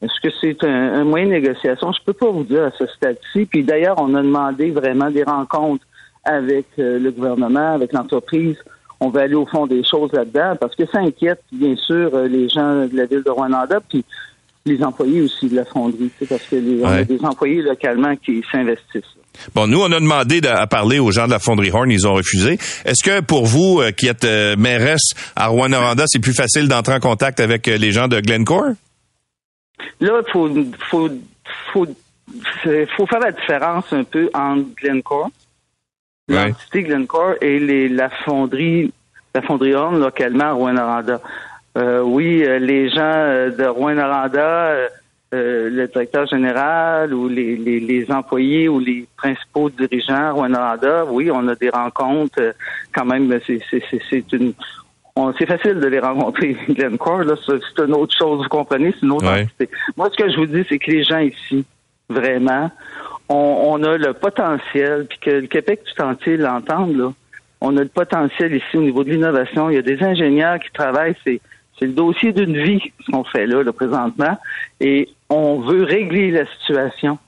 [0.00, 1.92] est-ce que c'est un, moyen de négociation?
[1.92, 3.46] Je peux pas vous dire à ce stade-ci.
[3.46, 5.84] Puis d'ailleurs, on a demandé vraiment des rencontres
[6.24, 8.56] avec euh, le gouvernement, avec l'entreprise
[9.02, 12.28] on va aller au fond des choses là-dedans parce que ça inquiète, bien sûr, euh,
[12.28, 14.04] les gens de la ville de Rwanda, puis
[14.64, 18.44] les employés aussi de la fonderie, parce que les, on a des employés localement qui
[18.50, 19.02] s'investissent.
[19.56, 22.14] Bon, nous, on a demandé à parler aux gens de la fonderie Horn, ils ont
[22.14, 22.58] refusé.
[22.84, 26.94] Est-ce que pour vous, euh, qui êtes euh, mairesse à Rwanda, c'est plus facile d'entrer
[26.94, 28.74] en contact avec les gens de Glencore?
[30.00, 30.48] Là, il faut,
[30.90, 31.08] faut,
[31.72, 31.86] faut,
[32.96, 35.30] faut faire la différence un peu entre Glencore
[36.32, 38.92] l'entité Glencore et les, la fonderie,
[39.34, 41.20] la fonderie Horn localement à Rouen-Noranda.
[41.76, 44.88] Euh, oui, euh, les gens euh, de Rouen-Noranda,
[45.34, 51.30] le directeur général ou les, les, les, employés ou les principaux dirigeants à Rouen-Noranda, oui,
[51.32, 52.54] on a des rencontres.
[52.92, 54.52] quand même, c'est une
[55.38, 57.24] c'est facile de les rencontrer, Glencore.
[57.24, 59.68] Là, c'est une autre chose, vous comprenez, c'est une autre entité.
[59.96, 61.64] Moi, ce que je vous dis, c'est que les gens ici,
[62.08, 62.70] vraiment,
[63.32, 67.12] on, a le potentiel, puis que le Québec tout entier l'entende.
[67.60, 69.70] On a le potentiel ici au niveau de l'innovation.
[69.70, 71.40] Il y a des ingénieurs qui travaillent, c'est,
[71.78, 74.36] c'est le dossier d'une vie, ce qu'on fait là, là, présentement.
[74.80, 77.18] Et on veut régler la situation.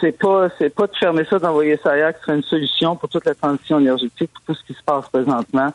[0.00, 3.08] C'est pas, c'est pas de fermer ça, d'envoyer ça ailleurs qui serait une solution pour
[3.08, 5.72] toute la transition énergétique, pour tout ce qui se passe présentement.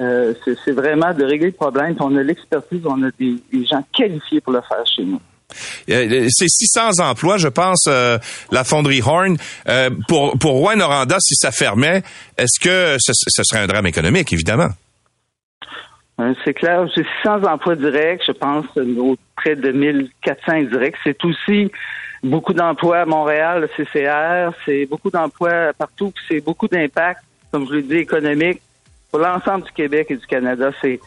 [0.00, 1.94] Euh, c'est, vraiment de régler le problème.
[2.00, 5.20] On a l'expertise, on a des gens qualifiés pour le faire chez nous.
[5.90, 8.18] Euh, c'est 600 emplois, je pense, euh,
[8.50, 9.36] la fonderie Horn.
[9.68, 12.02] Euh, pour pour Rouen Noranda, si ça fermait,
[12.38, 14.68] est-ce que ce, serait un drame économique, évidemment?
[16.44, 18.66] C'est clair, c'est 600 emplois directs, je pense,
[19.36, 20.94] près de 1400 indirects.
[21.02, 21.72] C'est aussi
[22.22, 27.74] beaucoup d'emplois à Montréal, le CCR, c'est beaucoup d'emplois partout, c'est beaucoup d'impact, comme je
[27.74, 28.60] l'ai dit, économique
[29.10, 30.70] pour l'ensemble du Québec et du Canada.
[30.80, 31.00] C'est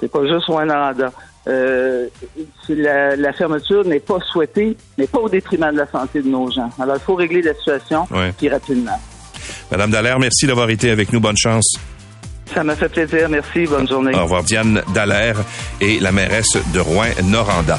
[0.00, 1.12] c'est pas juste Rwanda.
[1.48, 2.06] Euh,
[2.68, 6.50] la, la, fermeture n'est pas souhaitée, mais pas au détriment de la santé de nos
[6.50, 6.70] gens.
[6.78, 8.48] Alors, il faut régler la situation ouais.
[8.48, 9.00] rapidement.
[9.70, 11.20] Madame Dallaire, merci d'avoir été avec nous.
[11.20, 11.76] Bonne chance.
[12.54, 13.28] Ça m'a fait plaisir.
[13.28, 13.64] Merci.
[13.66, 14.14] Bonne journée.
[14.14, 14.42] Au revoir.
[14.42, 15.38] Diane Dallaire
[15.80, 17.78] et la mairesse de Rouen-Noranda.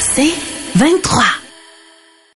[0.00, 0.34] C'est
[0.74, 1.37] 23.